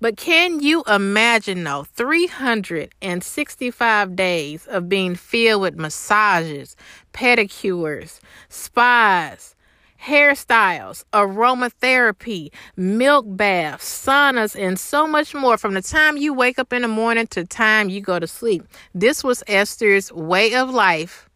But 0.00 0.16
can 0.16 0.58
you 0.58 0.82
imagine, 0.88 1.62
though, 1.62 1.84
365 1.84 4.16
days 4.16 4.66
of 4.66 4.88
being 4.88 5.14
filled 5.14 5.62
with 5.62 5.76
massages, 5.76 6.74
pedicures, 7.12 8.18
spas, 8.48 9.54
hairstyles, 10.02 11.04
aromatherapy, 11.12 12.52
milk 12.76 13.24
baths, 13.28 14.06
saunas, 14.06 14.56
and 14.58 14.78
so 14.78 15.06
much 15.06 15.34
more 15.34 15.56
from 15.56 15.74
the 15.74 15.82
time 15.82 16.16
you 16.16 16.34
wake 16.34 16.58
up 16.58 16.72
in 16.72 16.82
the 16.82 16.88
morning 16.88 17.26
to 17.28 17.44
time 17.44 17.88
you 17.88 18.00
go 18.00 18.18
to 18.18 18.26
sleep. 18.26 18.64
This 18.94 19.22
was 19.22 19.44
Esther's 19.46 20.12
way 20.12 20.54
of 20.54 20.70
life, 20.70 21.28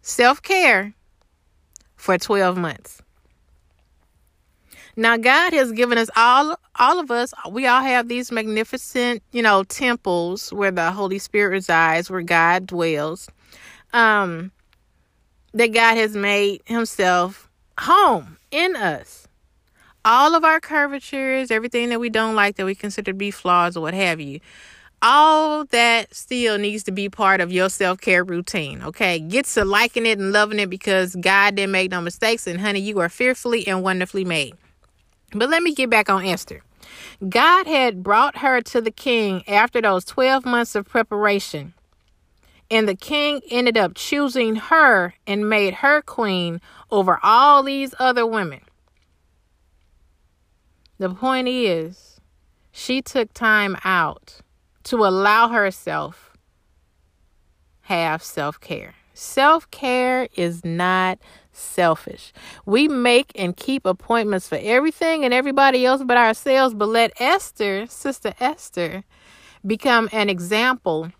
self 0.00 0.42
care 0.42 0.94
for 1.96 2.16
12 2.18 2.56
months. 2.56 3.02
Now 4.96 5.16
God 5.16 5.52
has 5.52 5.72
given 5.72 5.96
us 5.96 6.10
all 6.16 6.56
all 6.76 6.98
of 6.98 7.10
us 7.10 7.32
we 7.50 7.66
all 7.66 7.82
have 7.82 8.08
these 8.08 8.30
magnificent, 8.30 9.22
you 9.32 9.42
know, 9.42 9.64
temples 9.64 10.52
where 10.52 10.70
the 10.70 10.92
Holy 10.92 11.18
Spirit 11.18 11.50
resides, 11.50 12.10
where 12.10 12.22
God 12.22 12.66
dwells. 12.66 13.28
Um 13.92 14.52
that 15.54 15.72
God 15.72 15.96
has 15.96 16.16
made 16.16 16.62
himself 16.64 17.50
home 17.78 18.38
in 18.50 18.76
us. 18.76 19.26
All 20.04 20.34
of 20.34 20.44
our 20.44 20.60
curvatures, 20.60 21.50
everything 21.50 21.90
that 21.90 22.00
we 22.00 22.10
don't 22.10 22.34
like 22.34 22.56
that 22.56 22.66
we 22.66 22.74
consider 22.74 23.12
to 23.12 23.16
be 23.16 23.30
flaws 23.30 23.76
or 23.76 23.82
what 23.82 23.94
have 23.94 24.20
you. 24.20 24.40
All 25.00 25.64
that 25.66 26.14
still 26.14 26.58
needs 26.58 26.84
to 26.84 26.92
be 26.92 27.08
part 27.08 27.40
of 27.40 27.52
your 27.52 27.68
self 27.68 28.00
care 28.00 28.24
routine. 28.24 28.82
Okay. 28.82 29.18
Get 29.18 29.46
to 29.46 29.64
liking 29.64 30.06
it 30.06 30.18
and 30.18 30.32
loving 30.32 30.58
it 30.58 30.70
because 30.70 31.16
God 31.16 31.56
didn't 31.56 31.72
make 31.72 31.90
no 31.90 32.00
mistakes. 32.00 32.46
And 32.46 32.60
honey, 32.60 32.80
you 32.80 32.98
are 33.00 33.08
fearfully 33.08 33.66
and 33.66 33.82
wonderfully 33.82 34.24
made. 34.24 34.54
But 35.32 35.48
let 35.48 35.62
me 35.62 35.74
get 35.74 35.90
back 35.90 36.08
on 36.10 36.24
Esther. 36.24 36.62
God 37.28 37.66
had 37.66 38.02
brought 38.02 38.38
her 38.38 38.60
to 38.62 38.80
the 38.80 38.90
king 38.90 39.42
after 39.48 39.80
those 39.80 40.04
12 40.04 40.44
months 40.44 40.74
of 40.74 40.86
preparation. 40.88 41.74
And 42.72 42.88
the 42.88 42.94
king 42.94 43.42
ended 43.50 43.76
up 43.76 43.92
choosing 43.94 44.56
her 44.56 45.12
and 45.26 45.46
made 45.46 45.74
her 45.74 46.00
queen 46.00 46.58
over 46.90 47.20
all 47.22 47.62
these 47.62 47.94
other 47.98 48.26
women. 48.26 48.62
The 50.96 51.10
point 51.10 51.48
is, 51.48 52.18
she 52.70 53.02
took 53.02 53.34
time 53.34 53.76
out 53.84 54.40
to 54.84 55.04
allow 55.04 55.48
herself 55.48 56.32
have 57.82 58.22
self-care. 58.22 58.94
Self-care 59.12 60.28
is 60.34 60.64
not 60.64 61.18
selfish. 61.52 62.32
We 62.64 62.88
make 62.88 63.32
and 63.34 63.54
keep 63.54 63.84
appointments 63.84 64.48
for 64.48 64.58
everything 64.58 65.26
and 65.26 65.34
everybody 65.34 65.84
else 65.84 66.02
but 66.02 66.16
ourselves, 66.16 66.72
but 66.72 66.88
let 66.88 67.12
Esther, 67.20 67.84
Sister 67.86 68.32
Esther, 68.40 69.04
become 69.66 70.08
an 70.10 70.30
example, 70.30 71.12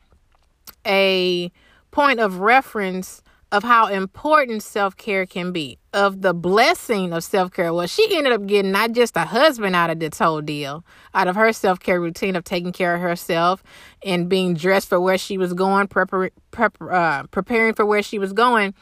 a 0.87 1.51
point 1.91 2.21
of 2.21 2.41
reference 2.41 3.23
of 3.53 3.63
how 3.63 3.87
important 3.87 4.63
self 4.63 4.97
care 4.97 5.27
can 5.27 5.53
be, 5.53 5.79
of 5.93 6.23
the 6.23 6.33
blessing 6.33 7.13
of 7.13 7.23
self 7.23 7.53
care. 7.53 7.73
Well, 7.73 7.87
she 7.87 8.17
ended 8.17 8.33
up 8.33 8.47
getting 8.47 8.73
not 8.73 8.93
just 8.93 9.15
a 9.17 9.27
husband 9.27 9.77
out 9.77 9.91
of 9.91 10.01
this 10.01 10.19
whole 10.19 10.41
deal, 10.41 10.85
out 11.15 11.29
of 11.29 11.37
her 11.37 11.53
self 11.53 11.79
care 11.79 12.01
routine 12.01 12.35
of 12.35 12.45
taking 12.45 12.73
care 12.73 12.95
of 12.95 13.03
herself 13.03 13.63
and 14.03 14.29
being 14.29 14.55
dressed 14.55 14.89
for 14.89 14.99
where 14.99 15.19
she 15.19 15.37
was 15.37 15.53
going, 15.53 15.87
prepar- 15.87 16.31
prep- 16.51 16.81
uh, 16.81 17.25
preparing 17.25 17.75
for 17.75 17.85
where 17.85 18.03
she 18.03 18.19
was 18.19 18.33
going. 18.33 18.75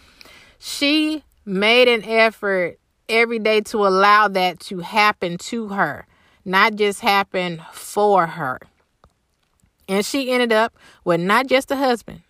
She 0.60 1.24
made 1.44 1.88
an 1.88 2.04
effort 2.04 2.78
every 3.08 3.40
day 3.40 3.60
to 3.62 3.78
allow 3.86 4.28
that 4.28 4.60
to 4.60 4.78
happen 4.78 5.36
to 5.36 5.68
her, 5.68 6.06
not 6.44 6.76
just 6.76 7.00
happen 7.00 7.60
for 7.72 8.26
her. 8.28 8.60
And 9.90 10.06
she 10.06 10.30
ended 10.30 10.52
up 10.52 10.72
with 11.04 11.20
not 11.20 11.48
just 11.48 11.72
a 11.72 11.76
husband, 11.76 12.22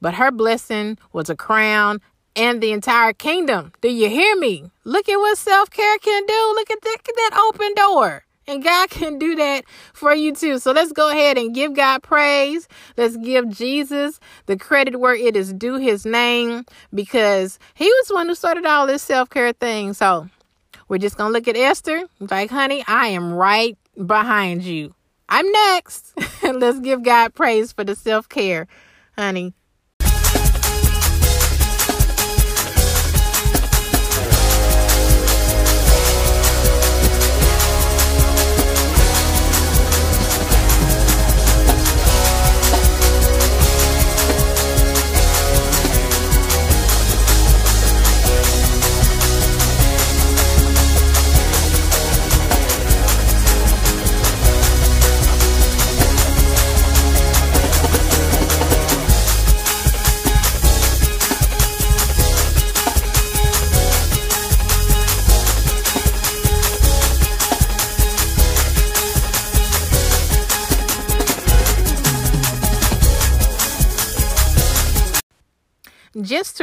but 0.00 0.14
her 0.14 0.32
blessing 0.32 0.98
was 1.12 1.30
a 1.30 1.36
crown 1.36 2.00
and 2.34 2.60
the 2.60 2.72
entire 2.72 3.12
kingdom. 3.12 3.70
Do 3.80 3.88
you 3.88 4.10
hear 4.10 4.34
me? 4.36 4.72
Look 4.82 5.08
at 5.08 5.16
what 5.16 5.38
self 5.38 5.70
care 5.70 5.98
can 5.98 6.26
do. 6.26 6.52
Look 6.56 6.72
at, 6.72 6.80
that, 6.82 6.96
that 7.04 7.40
open 7.40 7.72
door. 7.74 8.24
And 8.48 8.64
God 8.64 8.90
can 8.90 9.16
do 9.16 9.36
that 9.36 9.64
for 9.92 10.12
you 10.12 10.34
too. 10.34 10.58
So 10.58 10.72
let's 10.72 10.90
go 10.90 11.08
ahead 11.08 11.38
and 11.38 11.54
give 11.54 11.72
God 11.74 12.02
praise. 12.02 12.66
Let's 12.96 13.16
give 13.16 13.48
Jesus 13.48 14.18
the 14.46 14.56
credit 14.56 14.98
where 14.98 15.14
it 15.14 15.36
is 15.36 15.52
due 15.52 15.76
his 15.76 16.04
name 16.04 16.64
because 16.92 17.60
he 17.74 17.84
was 17.84 18.08
the 18.08 18.14
one 18.14 18.26
who 18.26 18.34
started 18.34 18.66
all 18.66 18.88
this 18.88 19.04
self 19.04 19.30
care 19.30 19.52
thing. 19.52 19.92
So 19.92 20.28
we're 20.88 20.98
just 20.98 21.16
going 21.16 21.28
to 21.28 21.32
look 21.32 21.46
at 21.46 21.56
Esther. 21.56 22.06
Like, 22.18 22.50
honey, 22.50 22.82
I 22.88 23.06
am 23.08 23.32
right 23.32 23.78
behind 24.04 24.64
you. 24.64 24.94
I'm 25.28 25.50
next. 25.50 26.14
let's 26.42 26.80
give 26.80 27.02
God 27.02 27.34
praise 27.34 27.72
for 27.72 27.84
the 27.84 27.94
self 27.94 28.28
care, 28.28 28.66
honey. 29.16 29.54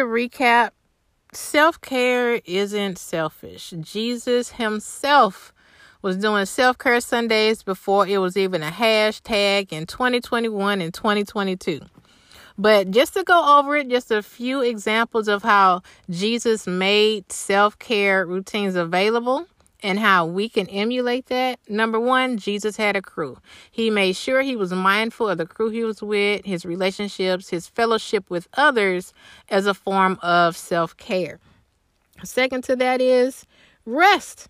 Recap, 0.06 0.72
self 1.34 1.82
care 1.82 2.42
isn't 2.46 2.98
selfish. 2.98 3.74
Jesus 3.80 4.52
himself 4.52 5.54
was 6.02 6.18
doing 6.18 6.46
self 6.46 6.78
care 6.78 7.02
Sundays 7.02 7.64
before 7.64 8.08
it 8.08 8.20
was 8.20 8.38
even 8.38 8.64
a 8.64 8.72
hashtag 8.72 9.72
in 9.72 9.86
2021 9.86 10.82
and 10.82 10.94
2022. 10.94 11.82
But 12.58 12.92
just 12.92 13.16
to 13.16 13.24
go 13.24 13.60
over 13.60 13.76
it, 13.76 13.90
just 13.90 14.12
a 14.12 14.24
few 14.24 14.62
examples 14.62 15.28
of 15.28 15.44
how 15.44 15.82
Jesus 16.10 16.68
made 16.68 17.32
self 17.32 17.78
care 17.80 18.26
routines 18.26 18.76
available 18.76 19.48
and 19.82 20.00
how 20.00 20.26
we 20.26 20.50
can 20.50 20.68
emulate 20.68 21.28
that. 21.28 21.60
Number 21.68 22.00
one, 22.00 22.38
Jesus 22.38 22.78
had 22.78 22.96
a 22.96 23.02
crew. 23.02 23.38
He 23.72 23.90
made 23.90 24.16
sure 24.16 24.42
he 24.42 24.56
was 24.56 24.72
mindful 24.72 25.30
of 25.30 25.38
the 25.38 25.46
crew 25.46 25.70
he 25.70 25.84
was 25.84 26.02
with, 26.02 26.46
his 26.46 26.66
relationships, 26.66 27.50
his 27.50 27.68
fellowship 27.68 28.30
with 28.30 28.48
others 28.54 29.14
as 29.50 29.68
a 29.68 29.74
form 29.74 30.20
of 30.22 30.56
self 30.58 30.96
care. 30.98 31.40
Second 32.24 32.64
to 32.66 32.76
that 32.78 33.02
is 33.02 33.46
rest. 33.86 34.48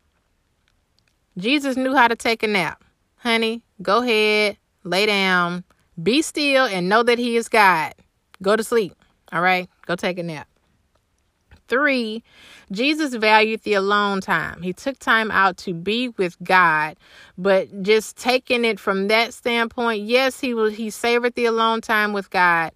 Jesus 1.38 1.76
knew 1.76 1.94
how 1.96 2.08
to 2.08 2.16
take 2.16 2.44
a 2.44 2.48
nap. 2.48 2.84
Honey, 3.18 3.64
go 3.82 4.02
ahead, 4.02 4.58
lay 4.84 5.06
down, 5.06 5.64
be 6.02 6.22
still, 6.22 6.66
and 6.66 6.88
know 6.88 7.04
that 7.04 7.18
he 7.20 7.36
is 7.36 7.50
God. 7.50 7.94
Go 8.42 8.56
to 8.56 8.64
sleep. 8.64 8.94
All 9.32 9.42
right, 9.42 9.68
go 9.86 9.96
take 9.96 10.20
a 10.20 10.24
nap. 10.24 10.48
Three, 11.68 12.24
Jesus 12.72 13.16
valued 13.16 13.64
the 13.64 13.74
alone 13.74 14.22
time. 14.22 14.62
He 14.62 14.74
took 14.74 15.00
time 15.00 15.32
out 15.32 15.58
to 15.58 15.74
be 15.74 16.10
with 16.10 16.38
God, 16.44 16.98
but 17.38 17.82
just 17.82 18.18
taking 18.18 18.66
it 18.66 18.80
from 18.80 19.08
that 19.08 19.34
standpoint, 19.34 20.04
yes, 20.04 20.40
he 20.40 20.54
was 20.54 20.76
he 20.76 20.90
savored 20.90 21.36
the 21.36 21.46
alone 21.46 21.82
time 21.82 22.14
with 22.14 22.30
God. 22.30 22.72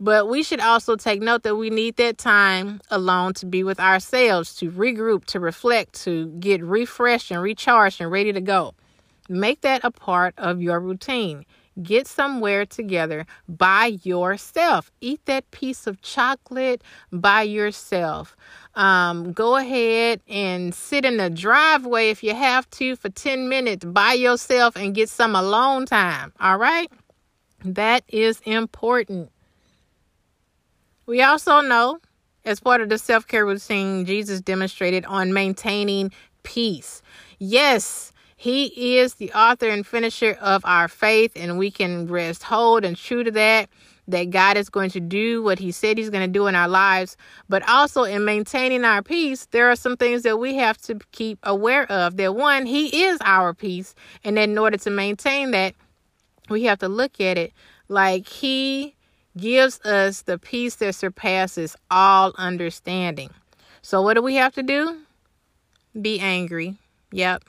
But 0.00 0.28
we 0.28 0.42
should 0.42 0.60
also 0.60 0.96
take 0.96 1.22
note 1.22 1.44
that 1.44 1.56
we 1.56 1.70
need 1.70 1.96
that 1.96 2.18
time 2.18 2.80
alone 2.90 3.32
to 3.34 3.46
be 3.46 3.62
with 3.62 3.80
ourselves, 3.80 4.54
to 4.56 4.70
regroup, 4.70 5.24
to 5.26 5.40
reflect, 5.40 5.94
to 6.02 6.26
get 6.40 6.62
refreshed 6.62 7.30
and 7.30 7.40
recharged 7.40 8.00
and 8.00 8.10
ready 8.10 8.32
to 8.32 8.40
go. 8.40 8.74
Make 9.28 9.62
that 9.62 9.82
a 9.84 9.90
part 9.90 10.34
of 10.36 10.60
your 10.60 10.80
routine. 10.80 11.46
Get 11.82 12.06
somewhere 12.06 12.64
together 12.64 13.26
by 13.48 13.98
yourself. 14.02 14.92
Eat 15.00 15.20
that 15.26 15.50
piece 15.50 15.86
of 15.86 16.00
chocolate 16.02 16.82
by 17.12 17.42
yourself. 17.42 18.36
Um, 18.74 19.32
go 19.32 19.56
ahead 19.56 20.20
and 20.28 20.74
sit 20.74 21.04
in 21.04 21.16
the 21.16 21.30
driveway 21.30 22.10
if 22.10 22.22
you 22.22 22.34
have 22.34 22.68
to 22.70 22.96
for 22.96 23.08
10 23.08 23.48
minutes 23.48 23.84
by 23.84 24.12
yourself 24.12 24.76
and 24.76 24.94
get 24.94 25.08
some 25.08 25.34
alone 25.34 25.86
time. 25.86 26.32
All 26.40 26.58
right? 26.58 26.90
That 27.64 28.04
is 28.08 28.40
important. 28.40 29.30
We 31.06 31.22
also 31.22 31.60
know, 31.60 31.98
as 32.44 32.60
part 32.60 32.80
of 32.80 32.88
the 32.88 32.98
self 32.98 33.26
care 33.26 33.44
routine, 33.44 34.04
Jesus 34.06 34.40
demonstrated 34.40 35.04
on 35.06 35.32
maintaining 35.32 36.12
peace. 36.44 37.02
Yes, 37.38 38.12
He 38.44 38.98
is 38.98 39.14
the 39.14 39.32
author 39.32 39.70
and 39.70 39.86
finisher 39.86 40.36
of 40.38 40.66
our 40.66 40.86
faith, 40.86 41.32
and 41.34 41.56
we 41.56 41.70
can 41.70 42.06
rest 42.08 42.42
hold 42.42 42.84
and 42.84 42.94
true 42.94 43.24
to 43.24 43.30
that. 43.30 43.70
That 44.06 44.28
God 44.28 44.58
is 44.58 44.68
going 44.68 44.90
to 44.90 45.00
do 45.00 45.42
what 45.42 45.58
He 45.58 45.72
said 45.72 45.96
He's 45.96 46.10
going 46.10 46.30
to 46.30 46.30
do 46.30 46.46
in 46.46 46.54
our 46.54 46.68
lives, 46.68 47.16
but 47.48 47.66
also 47.66 48.02
in 48.02 48.26
maintaining 48.26 48.84
our 48.84 49.00
peace, 49.02 49.46
there 49.46 49.70
are 49.70 49.76
some 49.76 49.96
things 49.96 50.24
that 50.24 50.38
we 50.38 50.56
have 50.56 50.76
to 50.82 50.98
keep 51.12 51.38
aware 51.42 51.90
of. 51.90 52.18
That 52.18 52.36
one, 52.36 52.66
He 52.66 53.04
is 53.04 53.16
our 53.24 53.54
peace, 53.54 53.94
and 54.22 54.38
in 54.38 54.58
order 54.58 54.76
to 54.76 54.90
maintain 54.90 55.52
that, 55.52 55.74
we 56.50 56.64
have 56.64 56.80
to 56.80 56.88
look 56.88 57.22
at 57.22 57.38
it 57.38 57.54
like 57.88 58.28
He 58.28 58.94
gives 59.38 59.80
us 59.86 60.20
the 60.20 60.36
peace 60.38 60.74
that 60.74 60.94
surpasses 60.94 61.76
all 61.90 62.34
understanding. 62.36 63.30
So, 63.80 64.02
what 64.02 64.14
do 64.14 64.22
we 64.22 64.34
have 64.34 64.52
to 64.56 64.62
do? 64.62 64.98
Be 65.98 66.20
angry. 66.20 66.76
Yep. 67.10 67.44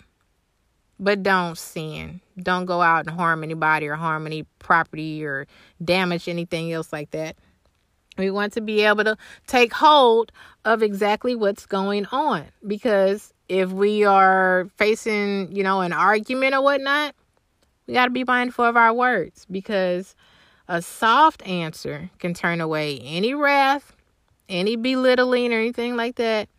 But 0.99 1.23
don't 1.23 1.57
sin. 1.57 2.21
Don't 2.41 2.65
go 2.65 2.81
out 2.81 3.05
and 3.05 3.15
harm 3.15 3.43
anybody 3.43 3.87
or 3.87 3.95
harm 3.95 4.25
any 4.25 4.43
property 4.59 5.25
or 5.25 5.47
damage 5.83 6.27
anything 6.27 6.71
else 6.71 6.93
like 6.93 7.11
that. 7.11 7.35
We 8.17 8.31
want 8.31 8.53
to 8.53 8.61
be 8.61 8.81
able 8.81 9.03
to 9.03 9.17
take 9.45 9.73
hold 9.73 10.31
of 10.63 10.81
exactly 10.81 11.35
what's 11.35 11.65
going 11.65 12.05
on 12.07 12.45
because 12.65 13.33
if 13.49 13.71
we 13.71 14.05
are 14.05 14.69
facing, 14.77 15.53
you 15.53 15.63
know, 15.63 15.81
an 15.81 15.91
argument 15.91 16.55
or 16.55 16.61
whatnot, 16.61 17.13
we 17.87 17.93
got 17.93 18.05
to 18.05 18.11
be 18.11 18.23
mindful 18.23 18.65
of 18.65 18.77
our 18.77 18.93
words 18.93 19.45
because 19.51 20.15
a 20.67 20.81
soft 20.81 21.45
answer 21.45 22.09
can 22.19 22.33
turn 22.33 22.61
away 22.61 22.99
any 22.99 23.33
wrath, 23.33 23.93
any 24.49 24.75
belittling, 24.75 25.53
or 25.53 25.57
anything 25.57 25.95
like 25.95 26.15
that. 26.15 26.49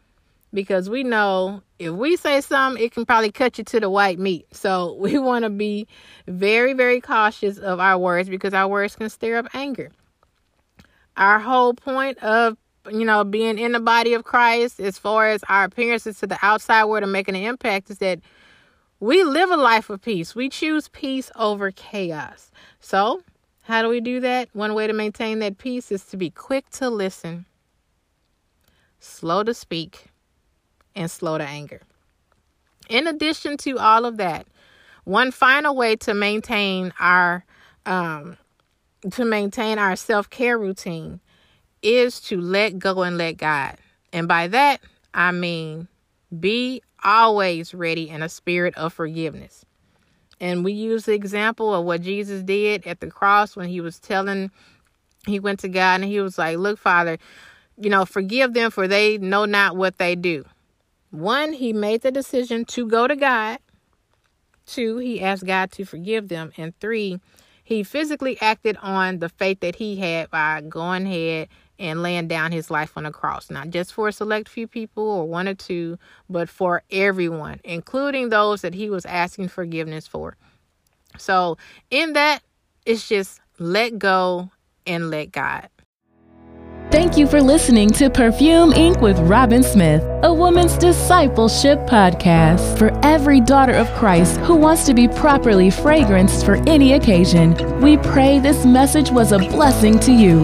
Because 0.57 0.89
we 0.89 1.05
know 1.05 1.63
if 1.79 1.93
we 1.93 2.17
say 2.17 2.41
something, 2.41 2.83
it 2.83 2.91
can 2.91 3.05
probably 3.05 3.31
cut 3.31 3.59
you 3.59 3.65
to 3.65 3.79
the 3.79 3.91
white 3.91 4.19
meat. 4.19 4.47
So 4.53 4.95
we 4.99 5.19
want 5.19 5.43
to 5.43 5.51
be 5.51 5.87
very, 6.27 6.73
very 6.73 6.99
cautious 6.99 7.59
of 7.59 7.79
our 7.79 7.99
words 7.99 8.31
because 8.31 8.55
our 8.55 8.67
words 8.67 8.97
can 8.97 9.11
stir 9.11 9.37
up 9.37 9.49
anger. 9.53 9.91
Our 11.19 11.39
whole 11.41 11.75
point 11.75 12.17
of 12.19 12.57
you 12.91 13.05
know 13.05 13.23
being 13.23 13.59
in 13.59 13.73
the 13.73 13.81
body 13.81 14.15
of 14.15 14.25
Christ, 14.25 14.81
as 14.81 14.99
far 14.99 15.29
as 15.29 15.43
our 15.51 15.65
appearances 15.65 16.19
to 16.21 16.27
the 16.27 16.39
outside 16.41 16.87
world 16.87 17.03
and 17.03 17.13
making 17.13 17.37
an 17.37 17.43
impact, 17.43 17.91
is 17.91 17.99
that 17.99 18.21
we 18.99 19.25
live 19.25 19.51
a 19.51 19.59
life 19.59 19.91
of 19.91 20.01
peace. 20.01 20.35
We 20.35 20.49
choose 20.49 20.89
peace 20.89 21.31
over 21.37 21.71
chaos. 21.71 22.51
So 22.81 23.21
how 23.65 23.83
do 23.83 23.91
we 23.91 24.01
do 24.01 24.21
that? 24.21 24.49
One 24.55 24.73
way 24.73 24.87
to 24.87 24.95
maintain 24.95 25.41
that 25.41 25.59
peace 25.59 25.93
is 25.93 26.07
to 26.07 26.17
be 26.17 26.31
quick 26.31 26.71
to 26.71 26.89
listen, 26.89 27.45
slow 29.01 29.43
to 29.43 29.53
speak, 29.53 30.07
and 30.97 31.11
slow 31.11 31.39
to 31.39 31.45
anger. 31.45 31.83
In 32.89 33.07
addition 33.07 33.57
to 33.59 33.79
all 33.79 34.05
of 34.05 34.17
that, 34.17 34.47
one 35.05 35.31
final 35.31 35.77
way 35.77 35.95
to 35.97 36.15
maintain 36.15 36.93
our 36.99 37.45
um, 37.85 38.37
to 39.13 39.25
maintain 39.25 39.79
our 39.79 39.95
self-care 39.95 40.59
routine 40.59 41.21
is 41.81 42.21
to 42.21 42.41
let 42.41 42.79
go 42.79 43.03
and 43.03 43.17
let 43.17 43.35
God. 43.35 43.77
And 44.13 44.27
by 44.27 44.49
that, 44.49 44.81
I 45.15 45.31
mean 45.31 45.87
be 46.41 46.83
always 47.05 47.73
ready 47.73 48.09
in 48.09 48.23
a 48.23 48.29
spirit 48.29 48.75
of 48.77 48.93
forgiveness. 48.93 49.65
And 50.41 50.65
we 50.65 50.73
use 50.73 51.05
the 51.05 51.13
example 51.13 51.73
of 51.73 51.85
what 51.85 52.03
Jesus 52.03 52.43
did 52.43 52.87
at 52.87 53.01
the 53.01 53.07
cross 53.07 53.55
when 53.55 53.69
he 53.69 53.81
was 53.81 53.99
telling, 54.01 54.51
he 55.27 55.39
went 55.39 55.61
to 55.61 55.69
God 55.69 56.01
and 56.01 56.05
he 56.05 56.21
was 56.21 56.37
like, 56.37 56.59
Look, 56.59 56.79
Father, 56.79 57.19
you 57.79 57.91
know, 57.91 58.05
forgive 58.05 58.55
them 58.55 58.71
for 58.71 58.89
they 58.89 59.19
know 59.19 59.45
not 59.45 59.77
what 59.77 59.99
they 59.99 60.17
do. 60.17 60.45
One, 61.17 61.55
he 61.55 61.73
made 61.73 62.03
the 62.03 62.11
decision 62.11 62.67
to 62.67 62.87
go 62.87 63.09
to 63.09 63.17
God. 63.17 63.59
Two, 64.67 64.99
he 64.99 65.23
asked 65.23 65.47
God 65.47 65.73
to 65.73 65.87
forgive 65.87 66.29
them. 66.29 66.53
And 66.59 66.79
three, 66.79 67.21
he 67.65 67.83
physically 67.85 68.39
acted 68.43 68.77
on 68.83 69.21
the 69.21 69.31
faith 69.31 69.61
that 69.61 69.77
he 69.77 69.97
had 69.97 70.31
by 70.31 70.61
going 70.61 71.07
ahead 71.07 71.49
and 71.79 72.03
laying 72.03 72.29
down 72.29 72.53
his 72.53 72.71
life 72.71 72.93
on 72.97 73.05
the 73.05 73.11
cross, 73.11 73.51
not 73.51 73.71
just 73.71 73.95
for 73.95 74.09
a 74.09 74.13
select 74.13 74.47
few 74.47 74.67
people 74.67 75.05
or 75.05 75.27
one 75.27 75.49
or 75.49 75.55
two, 75.55 75.99
but 76.29 76.51
for 76.51 76.83
everyone, 76.91 77.61
including 77.65 78.29
those 78.29 78.61
that 78.61 78.75
he 78.75 78.91
was 78.91 79.07
asking 79.07 79.49
forgiveness 79.49 80.07
for. 80.07 80.37
So, 81.17 81.57
in 81.91 82.13
that, 82.13 82.43
it's 82.85 83.09
just 83.09 83.41
let 83.59 83.99
go 83.99 84.51
and 84.87 85.11
let 85.11 85.33
God. 85.33 85.71
Thank 86.97 87.19
you 87.19 87.27
for 87.27 87.43
listening 87.43 87.91
to 87.91 88.09
Perfume 88.09 88.73
Inc. 88.73 89.03
with 89.03 89.19
Robin 89.19 89.63
Smith, 89.63 90.03
a 90.23 90.33
woman's 90.33 90.79
discipleship 90.79 91.79
podcast 91.81 92.79
for 92.79 92.91
every 93.05 93.39
daughter 93.39 93.75
of 93.75 93.87
Christ 93.91 94.39
who 94.39 94.57
wants 94.57 94.87
to 94.87 94.95
be 94.95 95.07
properly 95.07 95.69
fragranced 95.69 96.47
for 96.47 96.55
any 96.67 96.95
occasion. 96.95 97.55
We 97.83 97.99
pray 97.99 98.39
this 98.39 98.65
message 98.65 99.11
was 99.11 99.33
a 99.33 99.39
blessing 99.39 99.99
to 100.01 100.11
you 100.11 100.43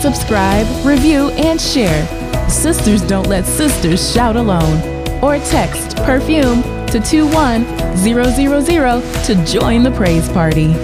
subscribe, 0.00 0.66
review, 0.84 1.30
and 1.38 1.60
share. 1.60 2.04
Sisters 2.50 3.02
don't 3.02 3.28
let 3.28 3.46
sisters 3.46 4.12
shout 4.12 4.34
alone. 4.34 4.82
Or 5.22 5.38
text 5.38 5.96
perfume 5.98 6.64
to 6.88 6.98
21000 6.98 9.24
to 9.24 9.44
join 9.46 9.84
the 9.84 9.92
praise 9.92 10.28
party. 10.30 10.74